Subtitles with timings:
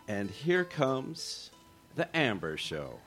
[0.09, 1.53] And here comes
[1.95, 2.98] the Amber Show.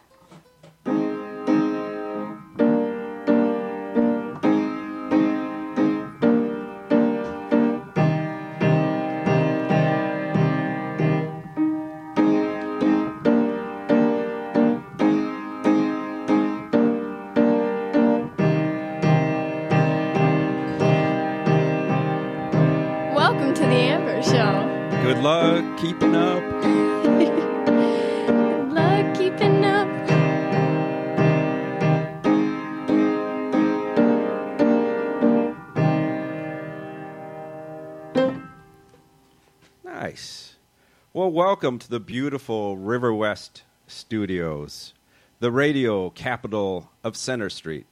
[41.13, 44.93] Well, welcome to the beautiful River West Studios,
[45.39, 47.85] the radio capital of Center Street,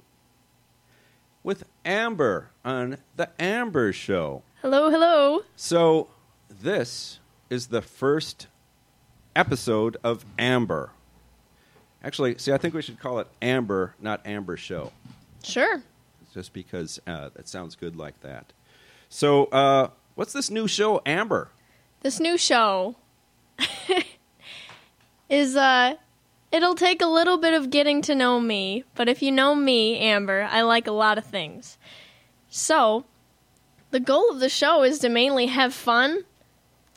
[1.43, 4.43] with Amber on the Amber Show.
[4.61, 5.41] Hello, hello.
[5.57, 6.07] So,
[6.49, 8.47] this is the first
[9.35, 10.91] episode of Amber.
[12.02, 14.93] Actually, see, I think we should call it Amber, not Amber Show,
[15.43, 15.81] Sure.
[16.33, 18.53] just because uh, it sounds good like that.
[19.09, 21.49] So, uh, what's this new show, Amber?
[22.02, 22.95] This new show
[25.30, 25.95] is uh
[26.52, 29.99] it'll take a little bit of getting to know me, but if you know me,
[29.99, 31.77] Amber, I like a lot of things.
[32.49, 33.05] So,
[33.92, 36.25] the goal of the show is to mainly have fun,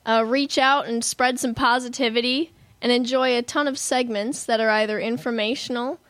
[0.06, 4.70] uh, reach out and spread some positivity, and enjoy a ton of segments that are
[4.70, 6.00] either informational,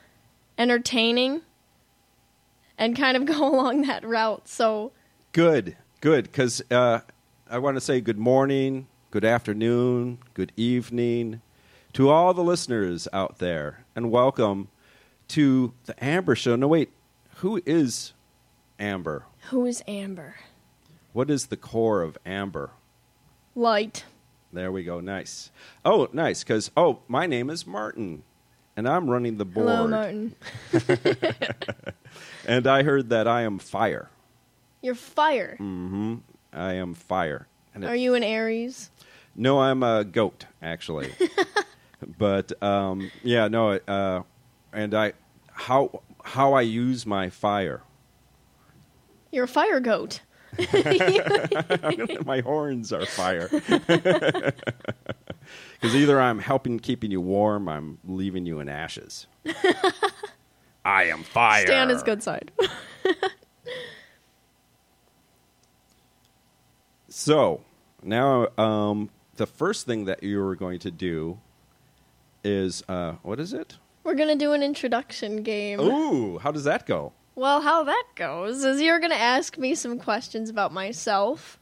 [0.57, 1.43] entertaining,
[2.79, 4.49] and kind of go along that route.
[4.49, 4.93] So,
[5.33, 6.25] Good, good.
[6.25, 7.01] Because uh,
[7.51, 11.41] I want to say good morning, good afternoon, good evening
[11.93, 14.69] to all the listeners out there, and welcome
[15.29, 16.57] to the Amber Show.
[16.57, 16.91] No, wait,
[17.37, 18.13] who is
[18.79, 19.27] Amber?
[19.51, 20.37] who is Amber?
[21.13, 22.71] What is the core of Amber?
[23.55, 24.05] Light.
[24.53, 25.01] There we go.
[25.01, 25.51] Nice.
[25.85, 26.43] Oh, nice.
[26.43, 28.23] Because oh, my name is Martin,
[28.77, 29.69] and I'm running the board.
[29.69, 30.35] Hello, Martin.
[32.45, 34.11] And I heard that I am fire.
[34.83, 35.57] You're fire.
[35.61, 36.15] Mm hmm
[36.53, 37.47] I am fire.
[37.75, 38.91] And Are it- you an Aries?
[39.35, 41.13] No, I'm a goat actually.
[42.19, 43.73] but um, yeah, no.
[43.73, 44.23] Uh,
[44.73, 45.13] and I
[45.53, 47.83] how how I use my fire.
[49.31, 50.21] You're a fire goat.
[52.27, 53.49] my horns are fire.
[55.81, 59.27] Because either I'm helping keeping you warm, I'm leaving you in ashes.
[60.85, 61.67] I am fire.
[61.67, 62.53] Stay on his good side.
[67.09, 67.63] So
[68.03, 71.39] now, um, the first thing that you are going to do
[72.45, 73.77] is uh, what is it?
[74.05, 75.81] We're gonna do an introduction game.
[75.81, 77.13] Ooh, how does that go?
[77.35, 81.59] Well, how that goes is you're gonna ask me some questions about myself,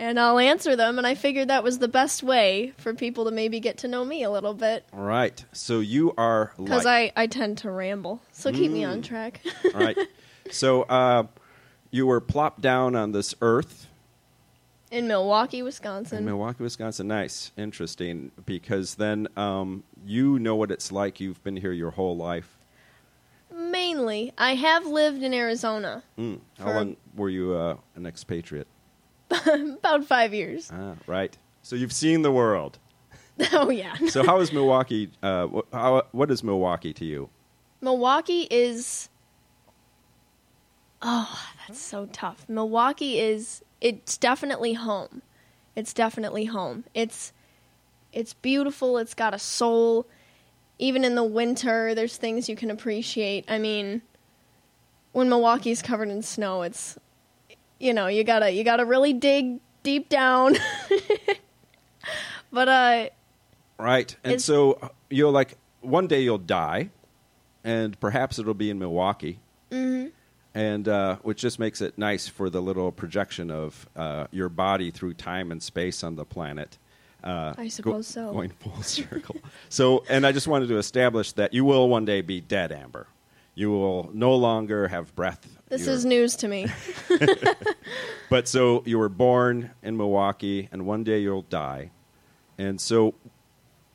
[0.00, 0.98] and I'll answer them.
[0.98, 4.04] And I figured that was the best way for people to maybe get to know
[4.04, 5.44] me a little bit, All right.
[5.52, 8.20] So you are because I I tend to ramble.
[8.32, 9.04] So keep me on Mm.
[9.04, 9.40] track.
[9.74, 9.96] All right.
[10.50, 11.28] So uh,
[11.90, 13.86] you were plopped down on this earth
[14.92, 16.18] In Milwaukee, Wisconsin.
[16.18, 16.24] in.
[16.26, 17.08] Milwaukee, Wisconsin.
[17.08, 18.30] Nice, interesting.
[18.44, 21.18] Because then um, you know what it's like.
[21.18, 22.58] You've been here your whole life.
[23.50, 26.40] Mainly, I have lived in Arizona Mm.
[26.58, 28.66] How long were you uh, an expatriate?
[29.30, 30.70] about five years.
[30.72, 31.36] Ah, right.
[31.62, 32.78] So you've seen the world.
[33.52, 33.94] oh yeah.
[34.08, 35.10] So how is Milwaukee?
[35.22, 37.30] Uh, wh- how, what is Milwaukee to you?
[37.80, 39.08] Milwaukee is
[41.02, 42.44] Oh, that's so tough.
[42.48, 45.22] Milwaukee is it's definitely home.
[45.74, 46.84] It's definitely home.
[46.94, 47.32] It's
[48.12, 50.06] it's beautiful, it's got a soul.
[50.78, 53.44] Even in the winter, there's things you can appreciate.
[53.48, 54.02] I mean,
[55.12, 56.98] when Milwaukee's covered in snow, it's
[57.78, 60.56] you know, you got to you got to really dig deep down.
[62.52, 63.08] but uh
[63.78, 64.14] Right.
[64.22, 66.90] And so you'll like one day you'll die,
[67.64, 69.40] and perhaps it'll be in Milwaukee.
[69.70, 70.12] mhm.
[70.54, 74.90] And uh, which just makes it nice for the little projection of uh, your body
[74.90, 76.78] through time and space on the planet.
[77.24, 78.32] Uh, I suppose so.
[78.32, 79.36] Going full circle.
[79.68, 83.06] so, and I just wanted to establish that you will one day be dead, Amber.
[83.54, 85.46] You will no longer have breath.
[85.68, 86.66] this You're- is news to me.
[88.30, 91.90] But so you were born in Milwaukee, and one day you'll die,
[92.56, 93.14] and so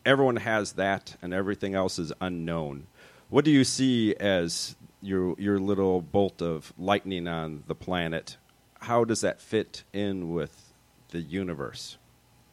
[0.06, 2.86] everyone has that, and everything else is unknown.
[3.30, 8.38] What do you see as your your little bolt of lightning on the planet?
[8.82, 10.74] How does that fit in with
[11.10, 11.98] the universe?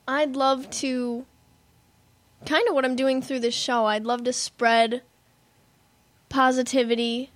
[0.07, 1.27] I'd love to
[2.47, 3.87] kind of what I'm doing through this show.
[3.87, 5.03] I'd love to spread
[6.29, 7.31] positivity,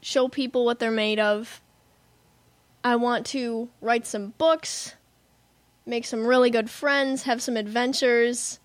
[0.00, 1.62] show people what they're made of.
[2.82, 4.94] I want to write some books,
[5.86, 8.58] make some really good friends, have some adventures,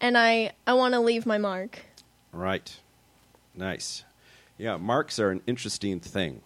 [0.00, 1.80] and I I want to leave my mark.
[2.32, 2.78] Right.
[3.54, 4.04] Nice.
[4.60, 6.42] Yeah, marks are an interesting thing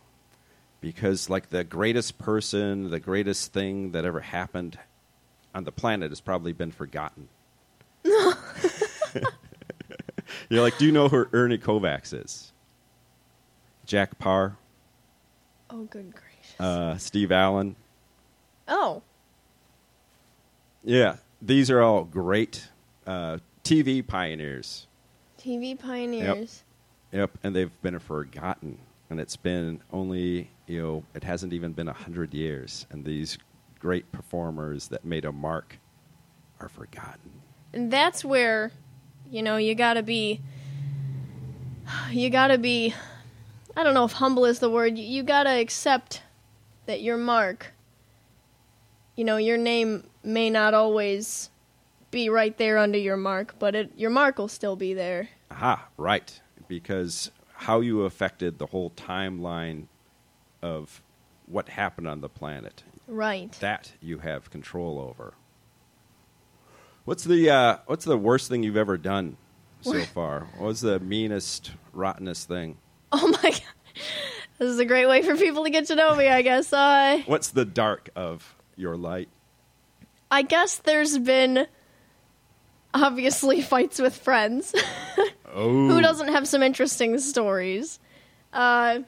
[0.81, 4.79] because, like, the greatest person, the greatest thing that ever happened
[5.53, 7.29] on the planet has probably been forgotten.
[10.49, 12.53] You're like, do you know who Ernie Kovacs is?
[13.85, 14.57] Jack Paar,
[15.71, 16.61] Oh, good gracious.
[16.61, 17.75] uh, Steve Allen.
[18.69, 19.03] oh,
[20.85, 22.69] Yeah, these are all great
[23.09, 24.87] uh, TV pioneers.
[25.39, 26.63] TV pioneers.
[26.63, 26.65] Yep,
[27.15, 28.79] and they've been forgotten,
[29.11, 33.39] and it's been only you know it hasn't even been a hundred years, and these
[33.79, 35.79] great performers that made a mark
[36.61, 37.31] are forgotten.
[37.73, 38.73] And that's where,
[39.31, 40.41] you know, you gotta be.
[42.11, 42.95] You gotta be.
[43.77, 44.97] I don't know if humble is the word.
[44.97, 46.23] You, you gotta accept
[46.87, 47.75] that your mark.
[49.17, 51.51] You know, your name may not always
[52.11, 55.29] be right there under your mark, but it, your mark will still be there.
[55.51, 59.87] Aha, right, because how you affected the whole timeline
[60.63, 61.03] of
[61.47, 63.53] what happened on the planet Right.
[63.61, 65.35] that you have control over.
[67.05, 69.37] What's the uh, what's the worst thing you've ever done
[69.83, 70.49] so far?
[70.57, 72.79] What was the meanest, rottenest thing?
[73.13, 73.61] Oh my god.
[74.59, 76.73] This is a great way for people to get to know me, I guess.
[76.73, 79.29] Uh, What's the dark of your light?
[80.31, 81.67] I guess there's been
[82.93, 84.75] obviously fights with friends.
[85.55, 88.01] Oh, Who doesn't have some interesting stories?
[88.53, 89.01] Uh,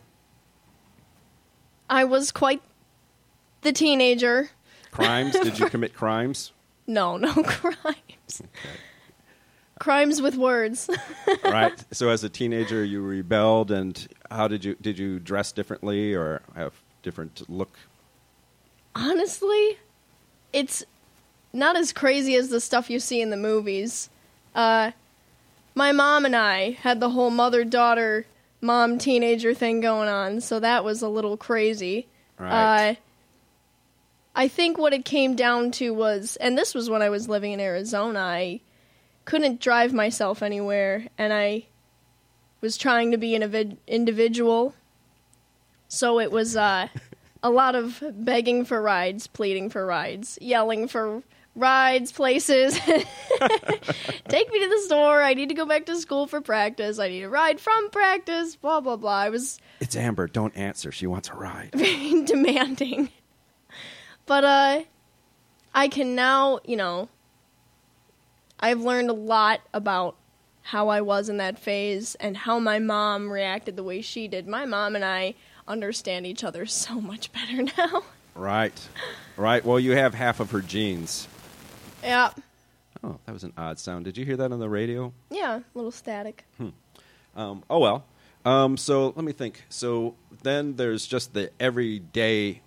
[1.90, 2.62] I was quite
[3.62, 4.50] the teenager.
[4.92, 5.32] crimes?
[5.38, 6.52] Did you commit crimes?
[6.86, 8.42] No, no crimes.
[9.80, 10.88] Crimes with words.
[11.44, 11.84] right.
[11.92, 16.42] So as a teenager, you rebelled, and how did you did you dress differently or
[16.54, 16.72] have
[17.02, 17.76] different look?
[18.94, 19.76] Honestly,
[20.52, 20.82] it's
[21.52, 24.08] not as crazy as the stuff you see in the movies.
[24.54, 24.92] Uh,
[25.76, 28.26] my mom and I had the whole mother daughter,
[28.60, 32.08] mom teenager thing going on, so that was a little crazy.
[32.38, 32.90] Right.
[32.90, 32.94] Uh,
[34.34, 37.52] I think what it came down to was, and this was when I was living
[37.52, 38.60] in Arizona, I
[39.26, 41.66] couldn't drive myself anywhere, and I
[42.62, 44.74] was trying to be an individual.
[45.88, 46.88] So it was uh,
[47.42, 51.22] a lot of begging for rides, pleading for rides, yelling for
[51.56, 52.78] rides, places.
[52.78, 55.22] Take me to the store.
[55.22, 56.98] I need to go back to school for practice.
[56.98, 58.54] I need a ride from practice.
[58.56, 59.18] Blah blah blah.
[59.18, 60.28] I was it's Amber.
[60.28, 60.92] Don't answer.
[60.92, 61.70] She wants a ride.
[61.74, 63.10] very demanding.
[64.26, 64.82] But uh
[65.74, 67.08] I can now, you know,
[68.60, 70.16] I've learned a lot about
[70.62, 74.48] how I was in that phase and how my mom reacted the way she did.
[74.48, 75.34] My mom and I
[75.68, 78.02] understand each other so much better now.
[78.34, 78.88] Right.
[79.36, 79.64] Right.
[79.64, 81.28] Well, you have half of her genes.
[82.02, 82.30] Yeah.
[83.02, 84.04] Oh, that was an odd sound.
[84.04, 85.12] Did you hear that on the radio?
[85.30, 86.44] Yeah, a little static.
[87.34, 88.04] Um, oh well.
[88.44, 89.64] Um, so let me think.
[89.68, 92.62] So then there's just the everyday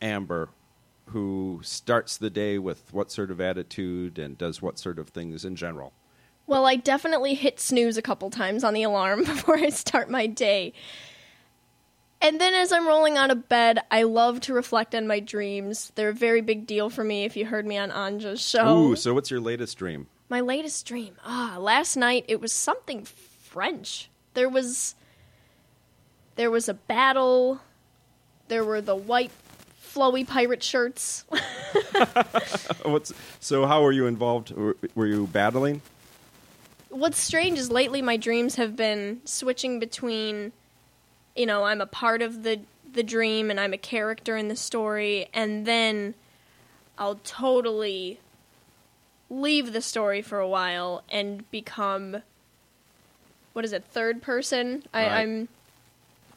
[0.00, 0.48] Amber
[1.06, 5.44] who starts the day with what sort of attitude and does what sort of things
[5.44, 5.92] in general.
[6.46, 10.26] Well, I definitely hit snooze a couple times on the alarm before I start my
[10.26, 10.72] day.
[12.22, 15.90] And then as I'm rolling out of bed, I love to reflect on my dreams.
[15.94, 18.76] They're a very big deal for me if you heard me on Anja's show.
[18.76, 20.06] Ooh, so what's your latest dream?
[20.30, 21.16] my latest dream.
[21.24, 24.08] Ah, last night it was something French.
[24.34, 24.94] There was
[26.36, 27.60] there was a battle.
[28.48, 29.32] There were the white
[29.84, 31.24] flowy pirate shirts.
[32.84, 33.66] What's so?
[33.66, 34.52] How were you involved?
[34.52, 35.82] Were, were you battling?
[36.88, 40.52] What's strange is lately my dreams have been switching between,
[41.36, 42.60] you know, I'm a part of the
[42.92, 46.14] the dream and I'm a character in the story, and then
[46.98, 48.18] I'll totally
[49.30, 52.22] leave the story for a while and become
[53.52, 54.82] what is it, third person?
[54.92, 55.12] I, Right.
[55.12, 55.48] I'm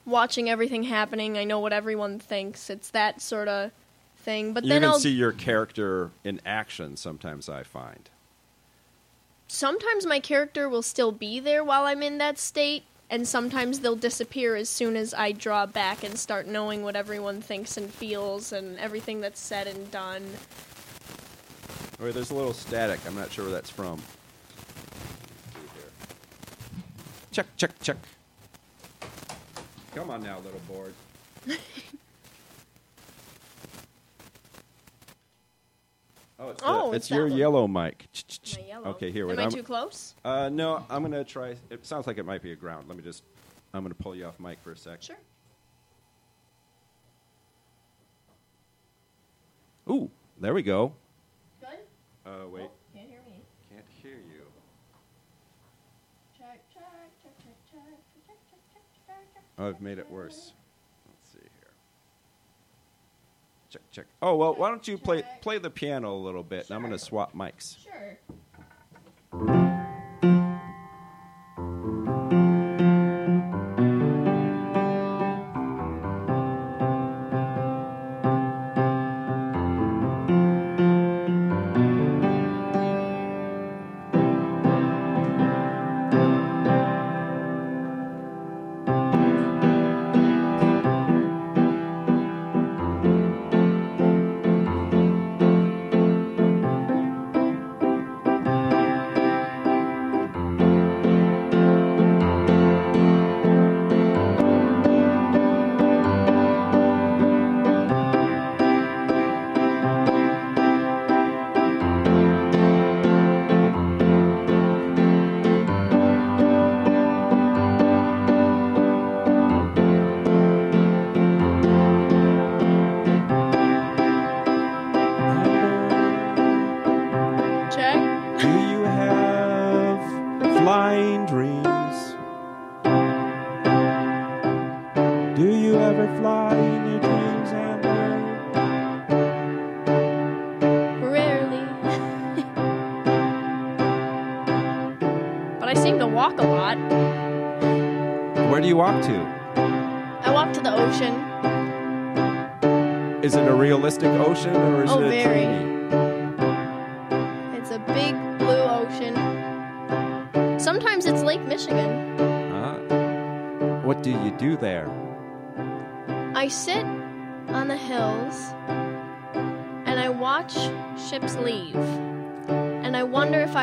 [0.06, 1.38] watching everything happening.
[1.38, 2.70] I know what everyone thinks.
[2.70, 3.72] It's that sort of
[4.18, 4.54] thing.
[4.54, 6.98] But You then I'll see your character in action.
[6.98, 8.10] Sometimes I find.
[9.48, 12.84] sometimes my character will still be there while I'm in that state,
[13.14, 17.42] and sometimes they'll disappear as soon as I draw back and start knowing what everyone
[17.42, 20.26] thinks and feels and everything that's said and done.
[22.00, 23.00] Wait, there's a little static.
[23.06, 24.02] I'm not sure where that's from.
[27.32, 27.98] Check, check, check.
[29.94, 30.96] Come on now, little board.
[36.44, 37.38] Oh, it's, Oh, it's it's your one.
[37.38, 38.06] yellow mic.
[38.58, 38.88] My yellow.
[38.90, 39.26] Okay, here.
[39.28, 39.34] Wait.
[39.34, 40.14] Am I I'm- too close?
[40.26, 41.56] Uh, no, I'm gonna try.
[41.70, 42.88] It sounds like it might be a ground.
[42.90, 43.24] Let me just.
[43.74, 45.02] I'm gonna pull you off mic for a sec.
[45.02, 45.16] Sure.
[49.90, 50.10] Ooh,
[50.40, 50.94] there we go.
[51.60, 51.70] Good.
[52.26, 53.42] Uh, wait, Can't hear me.
[53.70, 54.44] can't hear you.
[56.38, 56.84] Check, check,
[57.22, 57.84] check, check, check,
[58.28, 58.60] check, check,
[59.08, 59.44] check, check.
[59.58, 60.54] Oh, I've made it worse.
[61.08, 61.72] Let's see here.
[63.74, 64.06] Check, check.
[64.22, 66.70] Oh well, why don't you play play the piano a little bit?
[66.70, 67.84] and I'm gonna swap mics.
[67.84, 68.20] Sure.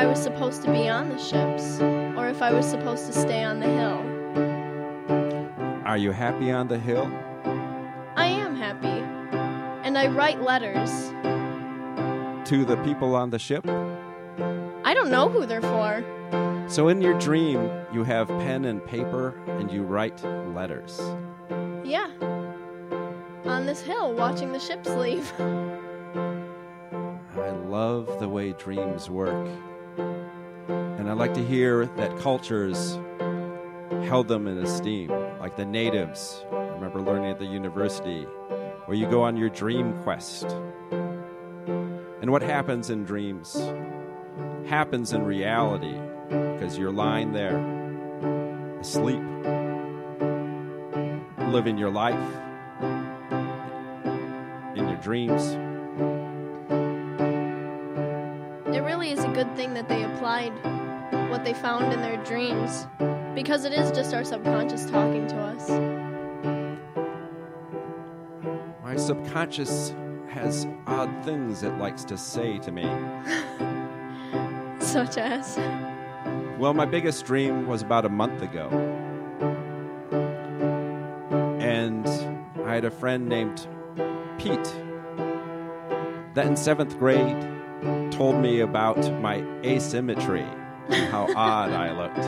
[0.01, 1.79] I was supposed to be on the ships
[2.17, 4.01] or if I was supposed to stay on the hill.
[5.85, 7.05] Are you happy on the hill?
[8.15, 8.87] I am happy.
[9.85, 10.89] And I write letters.
[12.49, 13.63] To the people on the ship?
[14.83, 16.03] I don't know who they're for.
[16.67, 20.99] So in your dream, you have pen and paper and you write letters.
[21.83, 22.09] Yeah.
[23.45, 25.31] On this hill watching the ships leave.
[27.37, 29.47] I love the way dreams work.
[31.01, 32.99] And I like to hear that cultures
[34.07, 36.45] held them in esteem, like the natives.
[36.51, 38.21] I remember learning at the university
[38.85, 40.45] where you go on your dream quest.
[42.21, 43.55] And what happens in dreams
[44.67, 45.95] happens in reality
[46.29, 47.57] because you're lying there
[48.79, 49.23] asleep,
[51.51, 52.35] living your life
[54.75, 55.53] in your dreams.
[58.75, 60.53] It really is a good thing that they applied
[61.31, 62.85] what they found in their dreams
[63.33, 65.69] because it is just our subconscious talking to us.
[68.83, 69.95] My subconscious
[70.27, 72.83] has odd things it likes to say to me.
[74.79, 75.57] Such as.
[76.59, 78.67] Well, my biggest dream was about a month ago.
[81.61, 82.05] And
[82.65, 83.67] I had a friend named
[84.37, 84.75] Pete
[86.33, 87.47] that in seventh grade
[88.11, 90.45] told me about my asymmetry,
[90.93, 92.25] how odd I looked.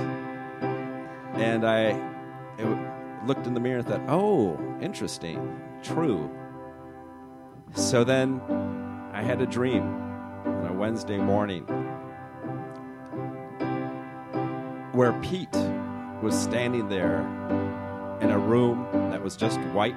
[1.40, 2.14] And I
[2.58, 6.30] it looked in the mirror and thought, oh, interesting, true.
[7.76, 8.42] So then
[9.14, 9.84] I had a dream
[10.46, 11.66] on a Wednesday morning
[14.92, 15.56] where Pete
[16.22, 17.22] was standing there
[18.22, 19.96] in a room that was just white,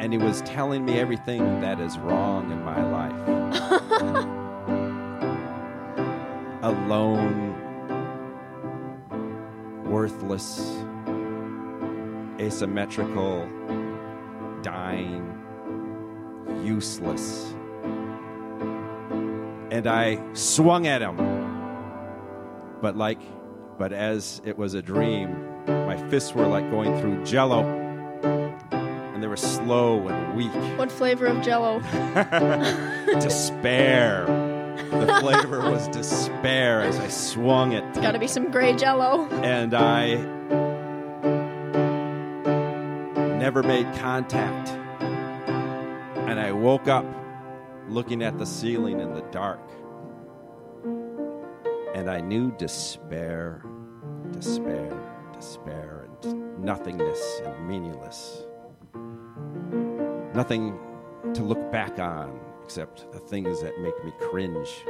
[0.00, 4.28] and he was telling me everything that is wrong in my life.
[6.68, 7.54] Alone,
[9.84, 10.60] worthless,
[12.38, 13.48] asymmetrical,
[14.62, 15.24] dying,
[16.62, 17.54] useless.
[19.70, 21.16] And I swung at him
[22.80, 23.20] but like
[23.78, 25.30] but as it was a dream
[25.66, 27.62] my fists were like going through jello
[28.22, 31.80] and they were slow and weak What flavor of jello?
[33.20, 34.26] despair
[34.90, 39.26] the flavor was despair as i swung it It's Gotta be some gray jello.
[39.42, 40.14] and i
[43.38, 44.68] never made contact
[45.00, 47.04] and i woke up
[47.88, 49.60] looking at the ceiling in the dark.
[51.94, 53.64] And I knew despair,
[54.30, 54.90] despair,
[55.32, 58.44] despair, and nothingness and meaningless.
[60.34, 60.78] Nothing
[61.32, 64.84] to look back on except the things that make me cringe.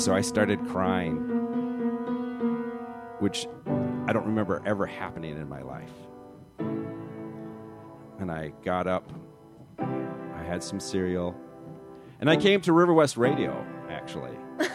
[0.00, 1.16] So I started crying,
[3.18, 3.46] which
[4.06, 5.92] I don't remember ever happening in my life.
[8.18, 9.12] And I got up,
[9.78, 11.36] I had some cereal,
[12.20, 14.34] and I came to River West Radio, actually.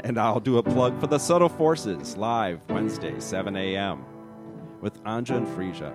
[0.00, 4.04] and I'll do a plug for the Subtle Forces live Wednesday, 7 a.m.
[4.82, 5.94] with Anja and Frisia.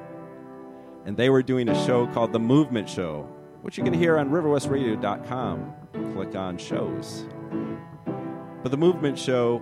[1.08, 3.30] And they were doing a show called The Movement Show,
[3.62, 5.74] which you can hear on riverwestradio.com.
[6.14, 7.26] Click on shows.
[8.62, 9.62] But the Movement Show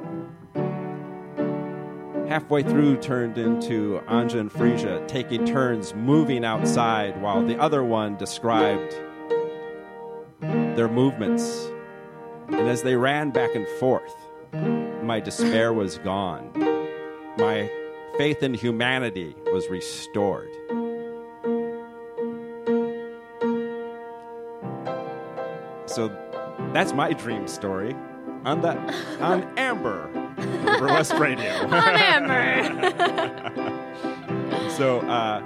[2.27, 8.17] halfway through turned into Anja and Frisia taking turns moving outside while the other one
[8.17, 8.95] described
[10.41, 11.67] their movements.
[12.47, 14.15] And as they ran back and forth,
[15.03, 16.51] my despair was gone.
[17.37, 17.69] My
[18.17, 20.49] faith in humanity was restored.
[25.95, 26.11] So
[26.73, 27.95] that's my dream story
[28.43, 28.77] on the
[29.21, 30.09] on Amber
[30.77, 31.53] for West Radio.
[31.67, 32.59] On Amber.
[34.75, 35.39] so, uh,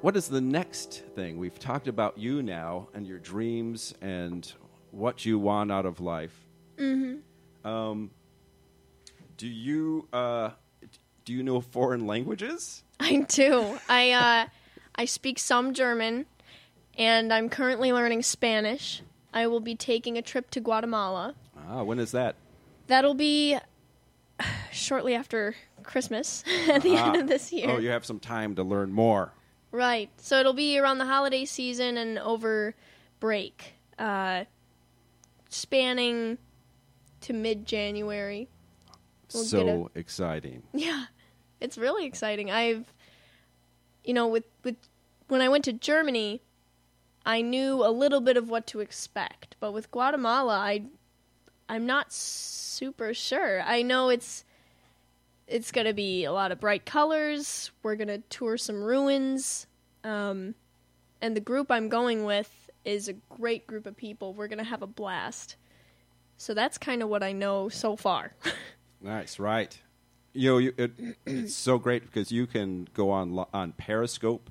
[0.00, 1.36] what is the next thing?
[1.36, 4.50] We've talked about you now and your dreams and
[4.90, 6.34] what you want out of life.
[6.78, 7.68] Mm-hmm.
[7.68, 8.12] Um,
[9.36, 10.52] do you uh,
[11.26, 12.82] do you know foreign languages?
[12.98, 13.78] I do.
[13.90, 14.46] I uh,
[14.94, 16.24] I speak some German,
[16.98, 19.02] and I'm currently learning Spanish.
[19.32, 21.34] I will be taking a trip to Guatemala.
[21.68, 22.36] Ah, when is that?
[22.86, 23.58] That'll be
[24.72, 27.20] shortly after Christmas at the end Ah.
[27.20, 27.70] of this year.
[27.70, 29.32] Oh, you have some time to learn more.
[29.72, 30.08] Right.
[30.18, 32.74] So it'll be around the holiday season and over
[33.18, 34.44] break, uh,
[35.48, 36.38] spanning
[37.22, 38.48] to mid January.
[39.32, 40.62] We'll so exciting.
[40.74, 41.06] Yeah,
[41.60, 42.50] it's really exciting.
[42.50, 42.92] I've,
[44.04, 44.76] you know, with with
[45.28, 46.40] when I went to Germany,
[47.26, 50.82] I knew a little bit of what to expect, but with Guatemala, I,
[51.68, 53.62] I'm not super sure.
[53.62, 54.44] I know it's,
[55.46, 57.70] it's gonna be a lot of bright colors.
[57.82, 59.66] We're gonna tour some ruins,
[60.02, 60.54] um,
[61.22, 64.34] and the group I'm going with is a great group of people.
[64.34, 65.56] We're gonna have a blast.
[66.36, 68.32] So that's kind of what I know so far.
[69.04, 69.78] Nice, right?
[70.32, 70.92] You know, you, it,
[71.26, 74.48] it's so great because you can go on on Periscope,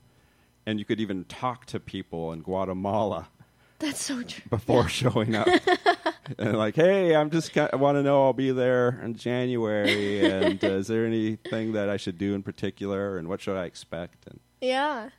[0.65, 3.27] and you could even talk to people in Guatemala
[3.79, 4.43] that's so true.
[4.49, 5.47] before showing up.
[6.37, 10.25] and like, hey, I'm just kind I want to know I'll be there in January,
[10.25, 13.65] and uh, is there anything that I should do in particular, and what should I
[13.65, 14.25] expect?
[14.27, 15.09] And Yeah.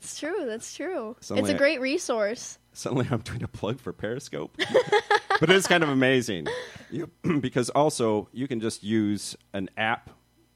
[0.00, 0.44] It's true.
[0.44, 1.16] That's true.
[1.18, 2.58] It's a great resource.
[2.74, 4.54] suddenly I'm doing a plug for Periscope.
[5.40, 6.46] but it is kind of amazing
[6.90, 10.10] you, because also you can just use an app.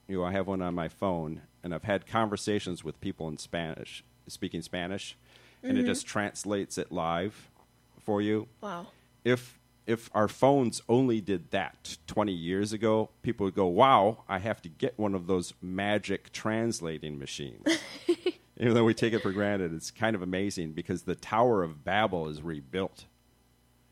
[0.06, 3.38] You know, I have one on my phone, and I've had conversations with people in
[3.38, 5.16] Spanish, speaking Spanish,
[5.62, 5.88] and it mm-hmm.
[5.88, 7.50] just translates it live
[8.00, 8.48] for you.
[8.60, 8.86] Wow.
[9.24, 14.38] If if our phones only did that 20 years ago, people would go, "Wow, I
[14.38, 17.66] have to get one of those magic translating machines."
[18.60, 21.84] Even though we take it for granted, it's kind of amazing because the Tower of
[21.84, 23.06] Babel is rebuilt.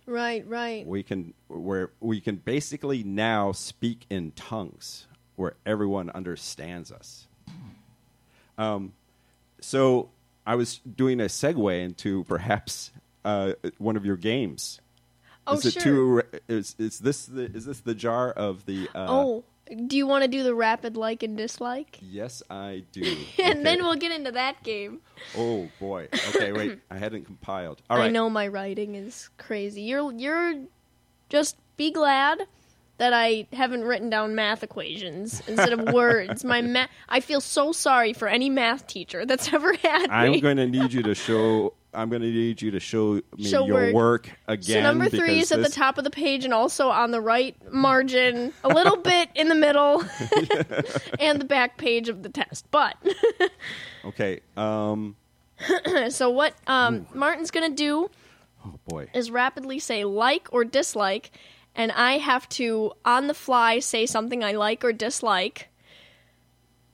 [0.07, 0.87] Right, right.
[0.87, 7.26] We can where we can basically now speak in tongues where everyone understands us.
[8.59, 8.92] Um,
[9.61, 10.09] so
[10.46, 12.90] I was doing a segue into perhaps
[13.24, 14.80] uh, one of your games.
[15.46, 15.82] Oh, is it sure.
[15.82, 16.22] too?
[16.48, 18.88] Is, is this the is this the jar of the?
[18.94, 19.44] Uh, oh,
[19.87, 21.98] do you want to do the rapid like and dislike?
[22.02, 23.02] yes, I do.
[23.38, 23.62] and Okay.
[23.62, 25.00] then we'll get into that game.
[25.37, 26.09] Oh boy.
[26.30, 26.78] Okay, wait.
[26.90, 27.80] I hadn't compiled.
[27.90, 28.06] All right.
[28.06, 29.82] I know my writing is crazy.
[29.82, 30.54] You're you're
[31.28, 32.40] just be glad
[32.98, 36.44] that I haven't written down math equations instead of words.
[36.44, 40.09] My ma- I feel so sorry for any math teacher that's ever had me.
[40.11, 41.74] I'm going to need you to show.
[41.92, 43.94] I'm going to need you to show me Show your work.
[43.94, 44.82] work So again.
[44.82, 48.52] number three is at the top of the page and also on the right margin,
[48.64, 50.00] a little bit in the middle,
[51.18, 52.66] and the back page of the test.
[52.70, 52.96] But
[54.04, 54.40] Okay.
[54.56, 55.16] Um.
[56.11, 58.11] so what um, Martin's gonna do
[58.64, 59.09] Oh boy.
[59.14, 61.30] is rapidly say like or dislike,
[61.76, 65.68] and I have to on the fly say something I like or dislike,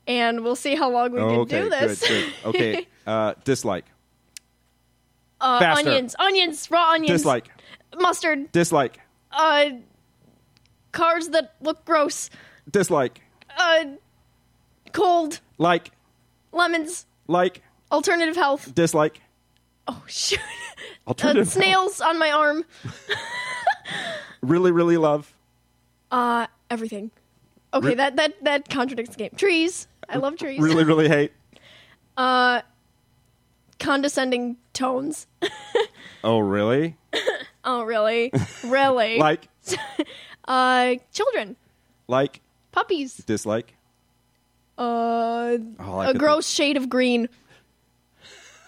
[0.06, 1.62] and we'll see how long we can okay.
[1.62, 2.00] do this.
[2.00, 2.08] Good.
[2.08, 2.48] Good.
[2.54, 2.86] Okay.
[3.04, 3.84] Uh, dislike.
[5.40, 5.88] uh, Faster.
[5.90, 7.48] onions, onions, raw onions, Dislike.
[7.98, 9.00] mustard, Dislike.
[9.32, 9.70] uh,
[10.92, 12.30] cars that look gross,
[12.70, 13.20] Dislike.
[13.58, 13.86] uh,
[14.92, 15.90] cold, Like.
[16.52, 17.06] Lemons.
[17.26, 18.72] Like, Alternative health.
[18.72, 19.20] dislike,
[19.88, 20.40] Oh shoot.
[21.06, 22.64] Uh, snails on my arm.
[24.42, 25.32] Really, really love.
[26.10, 27.12] Uh, everything.
[27.72, 29.30] Okay, Re- that that that contradicts the game.
[29.36, 29.86] Trees.
[30.08, 30.60] I love trees.
[30.60, 31.32] Really, really hate.
[32.14, 32.60] Uh,
[33.78, 35.26] condescending tones.
[36.22, 36.96] Oh, really?
[37.64, 38.30] Oh, really?
[38.64, 39.16] really?
[39.18, 39.48] Like,
[40.46, 41.56] uh, children,
[42.06, 43.16] like, puppies.
[43.16, 43.74] dislike.
[44.76, 47.30] Uh, Oh, a gross shade of green.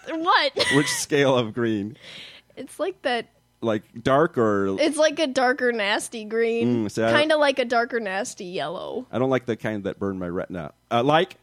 [0.09, 0.53] What?
[0.75, 1.97] Which scale of green?
[2.57, 3.29] It's like that.
[3.61, 6.85] Like dark or It's like a darker, nasty green.
[6.85, 9.07] Mm, see, I- kind of like a darker, nasty yellow.
[9.11, 10.73] I don't like the kind that burn my retina.
[10.91, 11.37] Uh, like,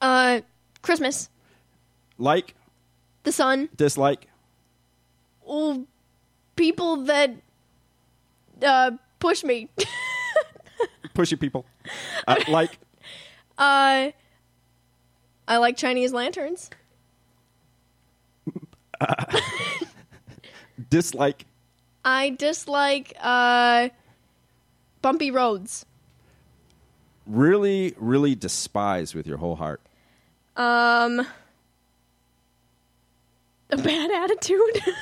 [0.00, 0.40] Uh,
[0.80, 1.28] Christmas,
[2.16, 2.54] like,
[3.24, 3.68] the sun.
[3.76, 4.28] dislike.
[5.46, 5.86] Oh,
[6.56, 7.34] people that
[8.64, 9.68] uh push me.
[11.14, 11.66] Pushy people.
[12.26, 12.78] Uh, like,
[13.58, 14.10] uh,
[15.46, 16.70] I like Chinese lanterns.
[20.90, 21.46] dislike.
[22.04, 23.88] I dislike uh
[25.00, 25.86] bumpy roads.
[27.26, 29.80] Really, really despise with your whole heart.
[30.56, 31.26] Um,
[33.70, 34.82] a bad attitude.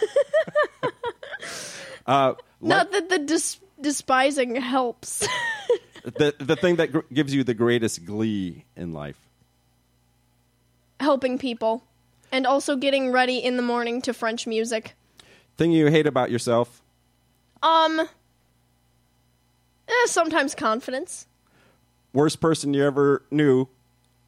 [2.06, 5.20] Uh, Not that the dis- despising helps.
[6.02, 9.18] the the thing that gr- gives you the greatest glee in life.
[10.98, 11.84] Helping people,
[12.32, 14.94] and also getting ready in the morning to French music.
[15.56, 16.80] Thing you hate about yourself.
[17.62, 18.00] Um,
[19.88, 21.26] eh, sometimes confidence.
[22.12, 23.66] Worst person you ever knew.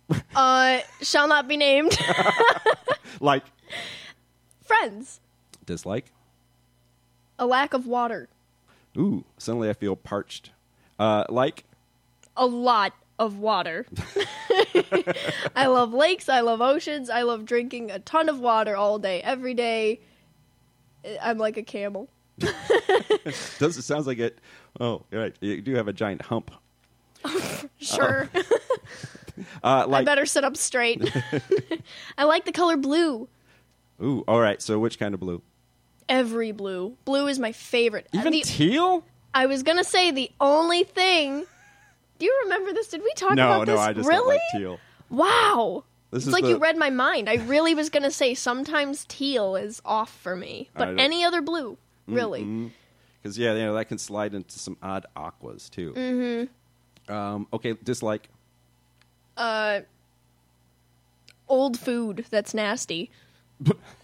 [0.36, 1.96] Uh, shall not be named.
[3.20, 3.44] Like,
[4.62, 5.20] Friends.
[5.64, 6.12] dislike.
[7.38, 8.28] A lack of water.
[8.98, 10.50] Ooh, suddenly I feel parched.
[10.98, 11.64] Uh, like,
[12.36, 13.86] a lot of water.
[15.56, 19.20] I love lakes, I love oceans, I love drinking a ton of water all day,
[19.22, 20.00] every day.
[21.20, 22.08] I'm like a camel.
[22.38, 24.38] does it sounds like it?
[24.80, 25.36] Oh, you're right.
[25.40, 26.50] You do have a giant hump.
[27.78, 28.28] Sure.
[29.38, 31.10] Uh, I like, better sit up straight.
[32.18, 33.28] I like the color blue.
[34.02, 34.60] ooh, all right.
[34.60, 35.42] So which kind of blue?
[36.08, 36.96] Every blue.
[37.04, 38.08] Blue is my favorite.
[38.12, 39.04] Even The- teal?
[39.34, 41.46] I was gonna say the only thing.
[42.22, 42.86] Do you remember this?
[42.86, 43.80] Did we talk No, about no, this?
[43.80, 44.36] I just really?
[44.36, 44.78] like teal.
[45.10, 45.82] Wow.
[46.12, 47.28] This it's is like the- you read my mind.
[47.28, 51.78] I really was gonna say sometimes teal is off for me, but any other blue,
[52.06, 52.70] really.
[53.20, 55.94] Because yeah, you know that can slide into some odd aquas too.
[55.94, 57.12] Mm-hmm.
[57.12, 58.28] Um, okay, dislike.
[59.36, 59.80] uh
[61.48, 63.10] old food that's nasty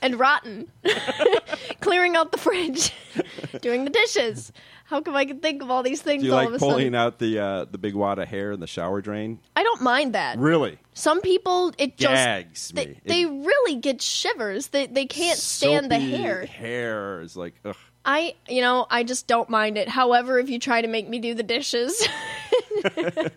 [0.02, 0.70] and rotten.
[1.80, 2.92] Clearing out the fridge.
[3.60, 4.52] Doing the dishes.
[4.84, 6.58] How come i can think of all these things Do you all like of a
[6.58, 9.38] pulling sudden out the uh, the big wad of hair in the shower drain?
[9.54, 10.38] i don't mind that.
[10.38, 10.78] Really?
[10.94, 13.00] Some people it just gags they, me.
[13.04, 14.68] they It- really get shivers.
[14.68, 16.46] They, they can't stand the hair.
[16.46, 17.76] Hair is like ugh.
[18.06, 19.88] i you know i just don't mind it.
[19.90, 22.08] However if you try to make me do the dishes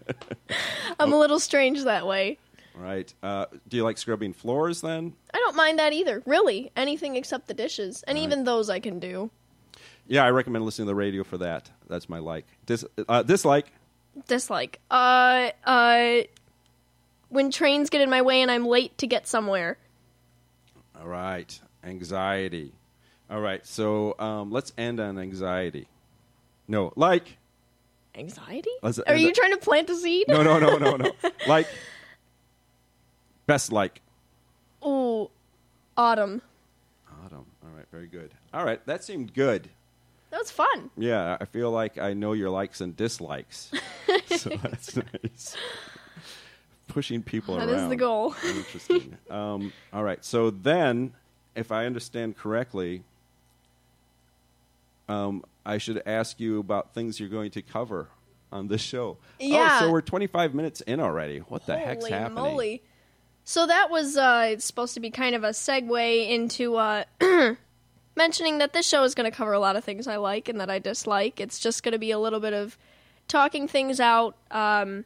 [1.00, 2.38] i'm a little strange that way
[2.76, 3.14] Right.
[3.22, 5.14] Uh, do you like scrubbing floors then?
[5.34, 6.24] I don't mind that either.
[6.26, 9.30] Really, anything except the dishes, and even those I can do.
[10.08, 11.70] Yeah, I recommend listening to the radio for that.
[11.88, 12.46] That's my like.
[12.66, 13.72] Dis- uh, dislike.
[14.28, 14.80] Dislike.
[14.90, 16.22] Uh, uh,
[17.30, 19.78] when trains get in my way and I'm late to get somewhere.
[21.00, 21.58] All right.
[21.84, 22.74] Anxiety.
[23.30, 23.66] All right.
[23.66, 25.88] So um, let's end on anxiety.
[26.68, 27.38] No, like.
[28.16, 28.70] Anxiety?
[28.82, 30.28] Let's- Are you trying to plant a seed?
[30.28, 31.12] No, no, no, no, no.
[31.48, 31.68] like.
[33.52, 34.00] Best like.
[34.82, 35.30] Oh,
[35.98, 36.42] autumn.
[37.26, 37.46] Autumn.
[37.62, 37.86] All right.
[37.92, 38.32] Very good.
[38.54, 38.80] All right.
[38.86, 39.68] That seemed good.
[40.30, 40.90] That was fun.
[40.98, 43.70] Yeah, I feel like I know your likes and dislikes.
[44.38, 45.58] so that's nice.
[46.88, 47.80] Pushing people That around.
[47.84, 48.34] is the goal.
[48.48, 49.18] Interesting.
[49.30, 50.24] um, all right.
[50.24, 51.12] So then,
[51.54, 53.04] if I understand correctly,
[55.10, 58.08] um, I should ask you about things you're going to cover
[58.50, 59.18] on this show.
[59.42, 59.80] Yeah.
[59.82, 61.40] Oh, so we're 25 minutes in already.
[61.40, 62.44] What the heck's Holy happening?
[62.46, 62.82] moly.
[63.44, 67.04] So that was uh, supposed to be kind of a segue into uh,
[68.16, 70.60] mentioning that this show is going to cover a lot of things I like and
[70.60, 71.40] that I dislike.
[71.40, 72.78] It's just going to be a little bit of
[73.28, 74.36] talking things out.
[74.52, 75.06] Um,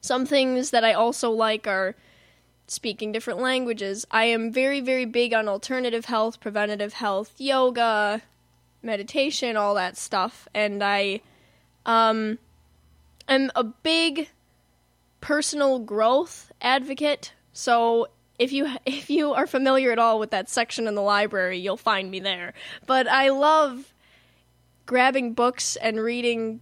[0.00, 1.94] some things that I also like are
[2.66, 4.06] speaking different languages.
[4.10, 8.22] I am very, very big on alternative health, preventative health, yoga,
[8.82, 10.48] meditation, all that stuff.
[10.54, 11.20] And I
[11.84, 12.38] um,
[13.28, 14.30] am a big
[15.20, 17.32] personal growth advocate.
[17.52, 21.58] So if you if you are familiar at all with that section in the library,
[21.58, 22.54] you'll find me there.
[22.86, 23.92] But I love
[24.86, 26.60] grabbing books and reading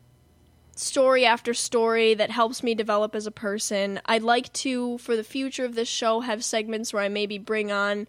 [0.76, 4.00] story after story that helps me develop as a person.
[4.06, 7.72] I'd like to, for the future of this show, have segments where I maybe bring
[7.72, 8.06] on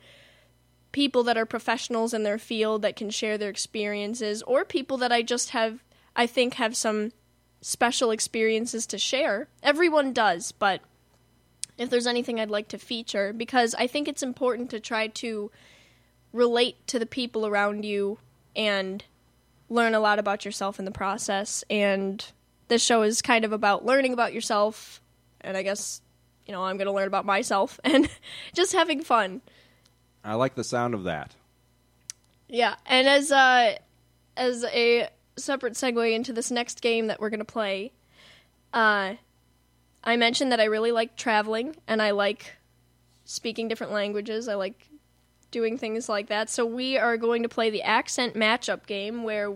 [0.91, 5.11] people that are professionals in their field that can share their experiences, or people that
[5.11, 5.83] I just have,
[6.15, 7.11] I think, have some
[7.61, 9.47] special experiences to share.
[9.61, 10.81] Everyone does, but
[11.79, 15.49] if there's anything I'd like to feature, because I think it's important to try to
[16.33, 18.19] relate to the people around you
[18.55, 19.03] and
[19.69, 21.63] learn a lot about yourself in the process.
[21.69, 22.23] And
[22.67, 25.01] this show is kind of about learning about yourself,
[25.41, 26.01] and I guess,
[26.45, 28.09] you know, I'm going to learn about myself and
[28.53, 29.41] just having fun.
[30.23, 31.33] I like the sound of that.
[32.49, 33.75] Yeah, and as uh,
[34.35, 37.93] as a separate segue into this next game that we're gonna play,
[38.73, 39.13] uh,
[40.03, 42.57] I mentioned that I really like traveling and I like
[43.25, 44.47] speaking different languages.
[44.47, 44.87] I like
[45.51, 46.49] doing things like that.
[46.49, 49.53] So we are going to play the accent matchup game where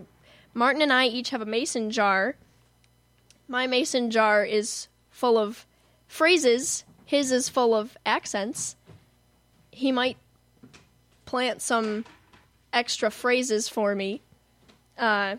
[0.52, 2.36] Martin and I each have a mason jar.
[3.48, 5.66] My mason jar is full of
[6.06, 6.84] phrases.
[7.04, 8.76] His is full of accents.
[9.70, 10.16] He might
[11.24, 12.04] plant some
[12.72, 14.20] extra phrases for me.
[14.96, 15.36] Uh,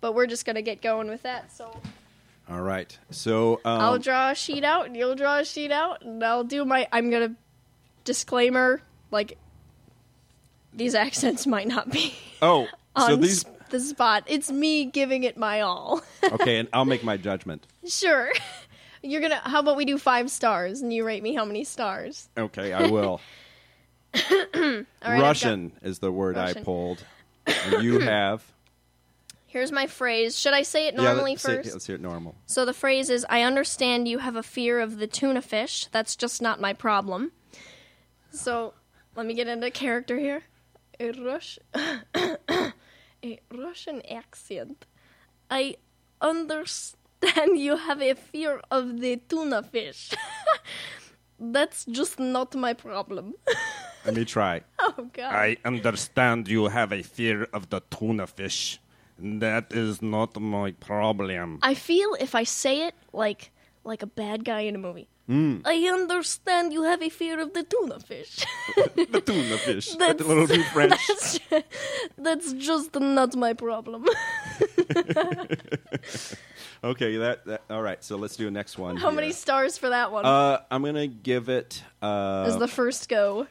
[0.00, 1.52] but we're just gonna get going with that.
[1.52, 1.80] So
[2.50, 2.96] All right.
[3.10, 6.44] So um, I'll draw a sheet out, and you'll draw a sheet out, and I'll
[6.44, 6.88] do my.
[6.92, 7.36] I'm gonna
[8.04, 9.38] disclaimer like
[10.72, 14.24] these accents might not be oh, so these the spot.
[14.26, 16.02] It's me giving it my all.
[16.24, 17.66] okay, and I'll make my judgment.
[17.86, 18.32] sure.
[19.02, 19.40] You're gonna.
[19.44, 22.28] How about we do five stars, and you rate me how many stars?
[22.36, 23.20] Okay, I will.
[24.14, 24.20] All
[24.52, 27.04] right, I've got- Russian is the word I pulled.
[27.80, 28.42] You have
[29.50, 30.38] Here's my phrase.
[30.38, 31.72] Should I say it yeah, normally let's, say- first?
[31.72, 32.36] let's hear it normal.
[32.46, 35.88] So the phrase is I understand you have a fear of the tuna fish.
[35.90, 37.32] That's just not my problem.
[38.30, 38.74] So
[39.16, 40.44] let me get into character here.
[41.00, 44.86] A Rush a Russian accent.
[45.50, 45.74] I
[46.20, 50.10] understand you have a fear of the tuna fish.
[51.40, 53.34] That's just not my problem.
[54.04, 54.60] Let me try.
[54.78, 55.34] oh god.
[55.34, 58.78] I understand you have a fear of the tuna fish.
[59.22, 61.58] That is not my problem.
[61.62, 63.50] I feel if I say it like
[63.84, 65.08] like a bad guy in a movie.
[65.32, 68.44] I understand you have a fear of the tuna fish.
[68.76, 69.94] the tuna fish.
[69.98, 70.98] That's- a little too French.
[71.08, 71.38] that's,
[72.18, 74.06] that's just not my problem.
[76.82, 78.02] Okay, that, that all right.
[78.02, 78.96] So let's do a next one.
[78.96, 79.16] How here.
[79.20, 80.24] many stars for that one?
[80.24, 81.82] Uh, I'm gonna give it.
[82.00, 83.46] Uh, As the first go.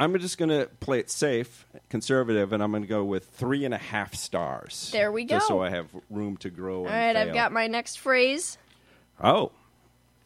[0.00, 3.78] I'm just gonna play it safe, conservative, and I'm gonna go with three and a
[3.78, 4.88] half stars.
[4.92, 5.56] There we Just go.
[5.56, 6.78] so I have room to grow.
[6.78, 8.56] All right, I've got my next phrase.
[9.22, 9.52] Oh,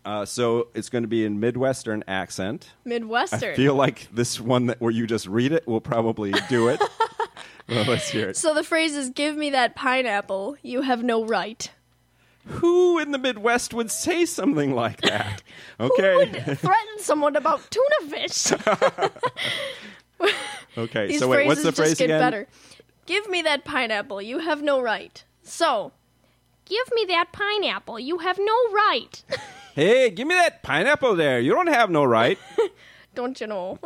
[0.04, 2.70] uh, so it's going to be in Midwestern accent.
[2.84, 3.52] Midwestern.
[3.52, 6.80] I feel like this one that where you just read it will probably do it.
[7.68, 8.36] well, let's hear it.
[8.36, 11.70] so the phrase is give me that pineapple, you have no right.
[12.46, 15.42] Who in the Midwest would say something like that?
[15.80, 18.52] Okay, threaten someone about tuna fish?
[20.78, 21.08] okay.
[21.08, 22.20] These so wait, what's phrases the just phrase get again?
[22.20, 22.46] better.
[23.06, 25.24] Give me that pineapple, you have no right.
[25.42, 25.90] So,
[26.64, 29.22] give me that pineapple, you have no right.
[29.74, 31.40] Hey, give me that pineapple there.
[31.40, 32.38] You don't have no right.
[33.16, 33.80] Don't you know?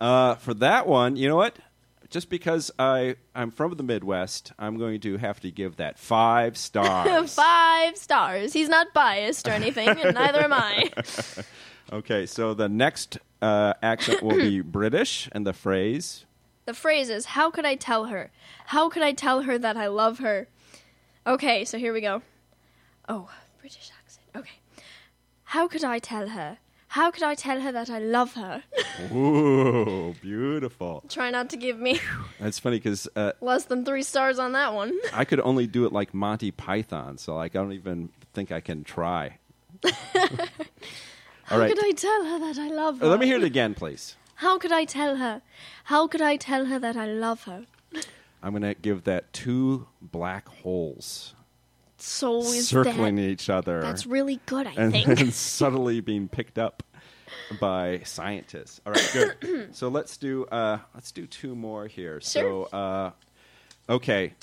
[0.00, 1.56] Uh, for that one, you know what?
[2.10, 6.56] Just because I I'm from the Midwest, I'm going to have to give that five
[6.68, 7.34] stars.
[7.34, 8.52] Five stars.
[8.52, 10.90] He's not biased or anything, and neither am I.
[11.92, 16.24] okay, so the next uh, accent will be British, and the phrase.
[16.64, 18.30] The phrase is, How could I tell her?
[18.66, 20.48] How could I tell her that I love her?
[21.26, 22.22] Okay, so here we go.
[23.08, 23.28] Oh,
[23.60, 24.26] British accent.
[24.34, 24.58] Okay.
[25.44, 26.58] How could I tell her?
[26.88, 28.62] How could I tell her that I love her?
[29.12, 31.04] Ooh, beautiful.
[31.08, 32.00] Try not to give me
[32.40, 34.98] That's funny because uh, less than three stars on that one.
[35.12, 38.60] I could only do it like Monty Python, so like I don't even think I
[38.60, 39.38] can try.
[39.84, 39.92] All
[41.44, 43.06] How right, could I tell her that I love her?
[43.06, 44.16] Let me hear it again, please.
[44.36, 45.42] How could I tell her?
[45.84, 47.66] How could I tell her that I love her?
[48.42, 51.34] I'm going to give that two black holes
[51.98, 53.80] So is circling that, each other.
[53.80, 55.06] That's really good, I and think.
[55.06, 56.82] then subtly being picked up
[57.60, 58.80] by scientists.
[58.86, 59.68] All right, good.
[59.74, 62.20] so let's do uh, let's do two more here.
[62.20, 62.68] Sure.
[62.70, 63.10] So uh,
[63.88, 64.34] okay,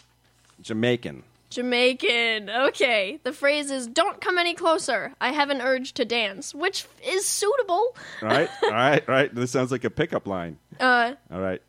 [0.61, 1.23] Jamaican.
[1.49, 2.49] Jamaican.
[2.49, 3.19] Okay.
[3.23, 5.13] The phrase is "Don't come any closer.
[5.21, 7.95] I have an urge to dance," which is suitable.
[8.21, 9.33] All right, all right, all right.
[9.33, 10.57] This sounds like a pickup line.
[10.79, 11.61] Uh, All right.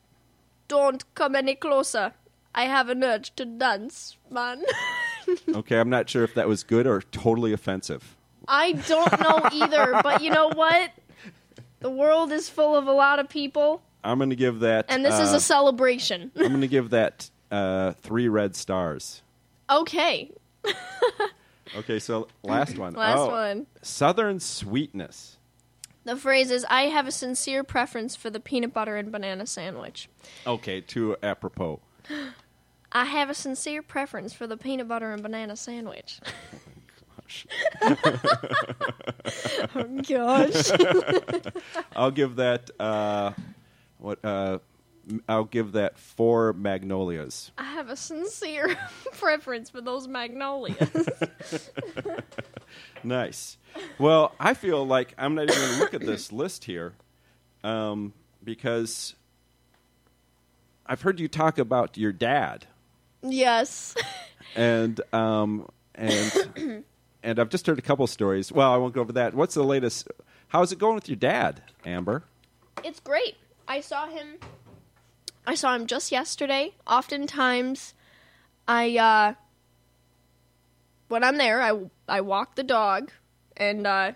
[0.68, 2.12] don't come any closer.
[2.54, 4.62] I have an urge to dance, man.
[5.48, 8.16] Okay, I'm not sure if that was good or totally offensive.
[8.46, 10.90] I don't know either, but you know what?
[11.80, 14.86] The world is full of a lot of people, I'm going to give that.
[14.88, 16.30] and this is uh, a celebration.
[16.36, 19.22] I'm going to give that uh, three red stars.
[19.70, 20.30] Okay,
[21.76, 22.94] Okay, so last one.
[22.94, 23.66] last Oh, one.
[23.82, 25.38] Southern sweetness.
[26.04, 30.08] The phrase is I have a sincere preference for the peanut butter and banana sandwich.
[30.46, 31.80] Okay, too apropos.
[32.94, 36.20] I have a sincere preference for the peanut butter and banana sandwich.
[37.16, 37.46] Gosh.
[39.74, 40.70] oh gosh.
[41.96, 42.70] I'll give that.
[42.78, 43.32] Uh,
[43.98, 44.24] what?
[44.24, 44.58] Uh,
[45.28, 47.50] I'll give that four magnolias.
[47.58, 48.74] I have a sincere
[49.12, 51.08] preference for those magnolias.
[53.04, 53.58] Nice.
[53.98, 56.94] Well, I feel like I'm not even going to look at this list here,
[57.62, 59.14] um, because
[60.86, 62.66] I've heard you talk about your dad,
[63.24, 63.94] yes.
[64.56, 66.84] and um, and
[67.22, 68.52] and I've just heard a couple stories.
[68.52, 69.34] Well, I won't go over that.
[69.34, 70.08] What's the latest?
[70.48, 72.24] How's it going with your dad, Amber?
[72.82, 73.36] It's great.
[73.66, 74.38] I saw him
[75.46, 76.74] I saw him just yesterday.
[76.86, 77.94] Oftentimes
[78.66, 79.34] I uh
[81.08, 83.10] when I'm there, I I walk the dog
[83.56, 84.12] and uh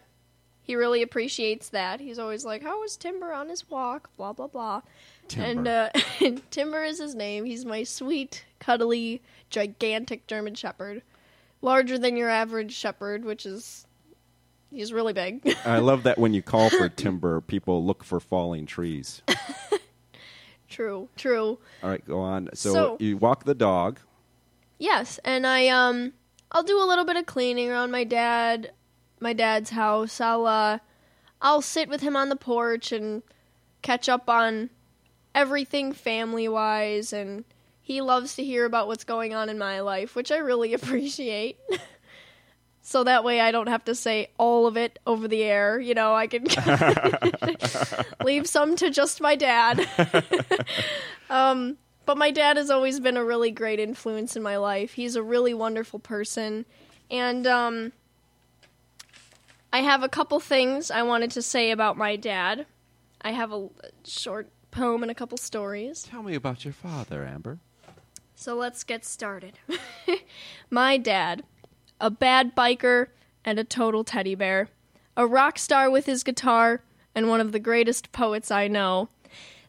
[0.63, 2.01] he really appreciates that.
[2.01, 4.83] He's always like, "How was Timber on his walk?" blah blah blah.
[5.37, 5.91] And uh
[6.51, 7.45] Timber is his name.
[7.45, 11.03] He's my sweet, cuddly, gigantic German shepherd.
[11.61, 13.87] Larger than your average shepherd, which is
[14.71, 15.57] he's really big.
[15.65, 19.23] I love that when you call for timber, people look for falling trees.
[20.69, 21.59] true, true.
[21.83, 22.51] All right, go on.
[22.55, 23.99] So, So- you walk the dog.
[24.79, 26.13] Yes, and I um
[26.53, 28.71] I'll do a little bit of cleaning around my dad
[29.21, 30.21] my dad's house.
[30.21, 30.79] I'll uh
[31.43, 33.23] I'll sit with him on the porch and
[33.83, 34.71] catch up on
[35.35, 37.45] everything family wise and
[37.89, 41.59] he loves to hear about what's going on in my life, which I really appreciate.
[42.83, 45.95] so that way I don't have to say all of it over the air, you
[45.95, 46.47] know, I can
[48.25, 49.89] leave some to just my dad.
[51.31, 54.93] um but my dad has always been a really great influence in my life.
[54.93, 56.67] He's a really wonderful person.
[57.11, 57.93] And um,
[59.75, 62.65] I have a couple things I wanted to say about my dad.
[63.21, 63.69] I have a
[64.05, 66.03] short poem and a couple stories.
[66.03, 67.59] Tell me about your father, Amber.
[68.41, 69.59] So let's get started.
[70.71, 71.43] my dad,
[72.01, 73.09] a bad biker
[73.45, 74.69] and a total teddy bear,
[75.17, 76.85] a rock star with his guitar,
[77.17, 79.09] and one of the greatest poets I know.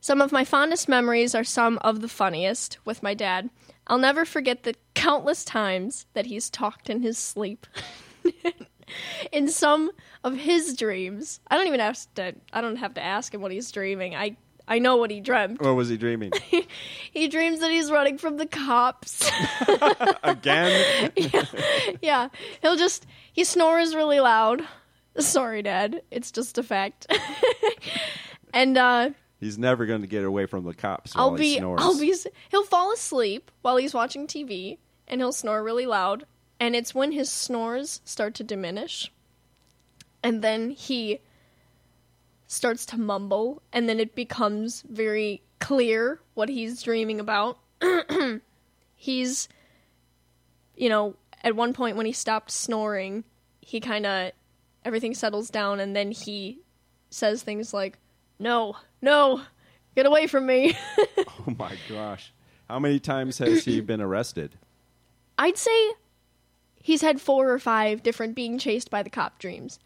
[0.01, 3.49] Some of my fondest memories are some of the funniest with my dad.
[3.87, 7.65] I'll never forget the countless times that he's talked in his sleep.
[9.31, 9.89] in some
[10.23, 12.35] of his dreams, I don't even have to.
[12.53, 14.15] I don't have to ask him what he's dreaming.
[14.15, 14.37] I
[14.69, 15.61] I know what he dreamt.
[15.61, 16.31] What was he dreaming?
[17.11, 19.29] He dreams that he's running from the cops.
[20.23, 21.11] Again?
[22.03, 22.29] yeah,
[22.61, 24.61] he'll just he snores really loud.
[25.17, 26.03] Sorry, Dad.
[26.11, 27.07] It's just a fact.
[28.53, 31.57] and uh He's never going to get away from the cops while I'll he be
[31.57, 31.81] snores.
[31.81, 32.13] I'll be
[32.51, 34.77] he'll fall asleep while he's watching TV
[35.07, 36.25] and he'll snore really loud
[36.59, 39.11] and it's when his snores start to diminish
[40.21, 41.21] and then he
[42.49, 47.59] starts to mumble and then it becomes very clear what he's dreaming about.
[48.95, 49.47] he's
[50.75, 53.23] you know, at one point when he stopped snoring,
[53.61, 54.31] he kind of
[54.83, 56.59] everything settles down and then he
[57.11, 57.99] says things like,
[58.39, 59.41] "No, no,
[59.95, 60.75] get away from me."
[61.47, 62.33] Oh my gosh.
[62.69, 64.55] How many times has he been arrested?
[65.37, 65.93] I'd say
[66.83, 69.79] he's had four or five different being chased by the cop dreams.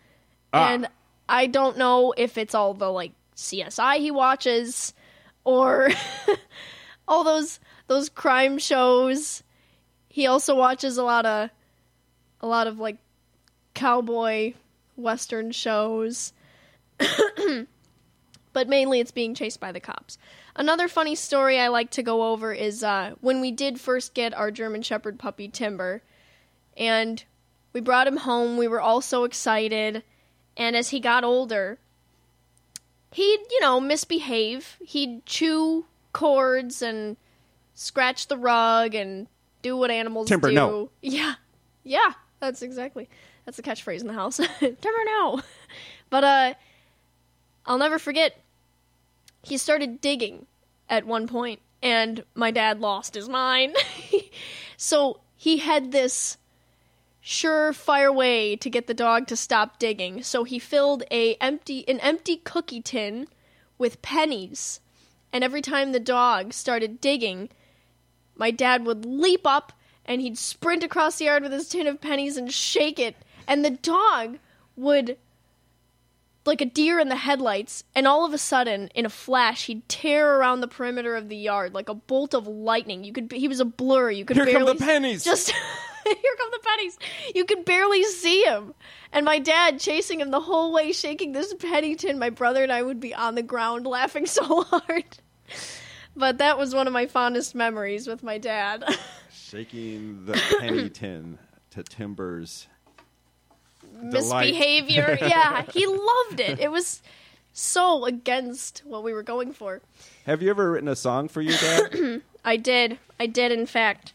[0.52, 0.74] Ah.
[0.74, 0.88] And
[1.28, 4.94] I don't know if it's all the like CSI he watches
[5.44, 5.90] or
[7.08, 9.44] all those those crime shows.
[10.08, 11.50] He also watches a lot of
[12.42, 12.98] a lot of like
[13.74, 14.54] cowboy
[14.96, 16.34] western shows.
[18.54, 20.18] but mainly it's being chased by the cops.
[20.56, 24.34] Another funny story I like to go over is uh, when we did first get
[24.36, 26.04] our German Shepherd puppy Timber,
[26.78, 27.24] and
[27.74, 28.58] we brought him home.
[28.58, 30.04] We were all so excited,
[30.58, 31.80] and as he got older,
[33.12, 34.78] he'd you know misbehave.
[34.86, 37.18] He'd chew cords and
[37.74, 39.28] scratch the rug and
[39.62, 40.56] do what animals Timber, do.
[40.56, 40.90] no.
[41.02, 41.36] Yeah,
[41.84, 43.10] yeah, that's exactly
[43.46, 44.38] that's the catchphrase in the house.
[44.60, 45.42] Timber, no.
[46.10, 46.54] But uh,
[47.66, 48.40] I'll never forget.
[49.42, 50.46] He started digging
[50.88, 53.76] at one point, and my dad lost his mind.
[54.78, 56.38] so he had this
[57.24, 60.22] surefire way to get the dog to stop digging.
[60.24, 63.28] So he filled a empty an empty cookie tin
[63.78, 64.80] with pennies,
[65.32, 67.50] and every time the dog started digging,
[68.36, 69.74] my dad would leap up
[70.06, 73.16] and he'd sprint across the yard with his tin of pennies and shake it,
[73.48, 74.38] and the dog
[74.76, 75.18] would
[76.46, 79.88] like a deer in the headlights, and all of a sudden, in a flash, he'd
[79.88, 83.06] tear around the perimeter of the yard like a bolt of lightning.
[83.06, 84.12] You could he was a blur.
[84.12, 85.24] You could Here come barely the pennies.
[85.24, 85.54] Just
[86.22, 86.98] here come the pennies.
[87.36, 88.74] You could barely see him.
[89.12, 92.20] And my dad chasing him the whole way, shaking this penny tin.
[92.20, 95.06] My brother and I would be on the ground laughing so hard.
[96.16, 98.84] But that was one of my fondest memories with my dad.
[99.32, 101.38] Shaking the penny tin
[101.72, 102.68] to timbers.
[104.02, 105.18] Misbehavior.
[105.22, 106.60] yeah, he loved it.
[106.60, 107.02] It was
[107.54, 109.82] so against what we were going for.
[110.26, 112.22] Have you ever written a song for your dad?
[112.46, 113.00] I did.
[113.20, 114.14] I did, in fact.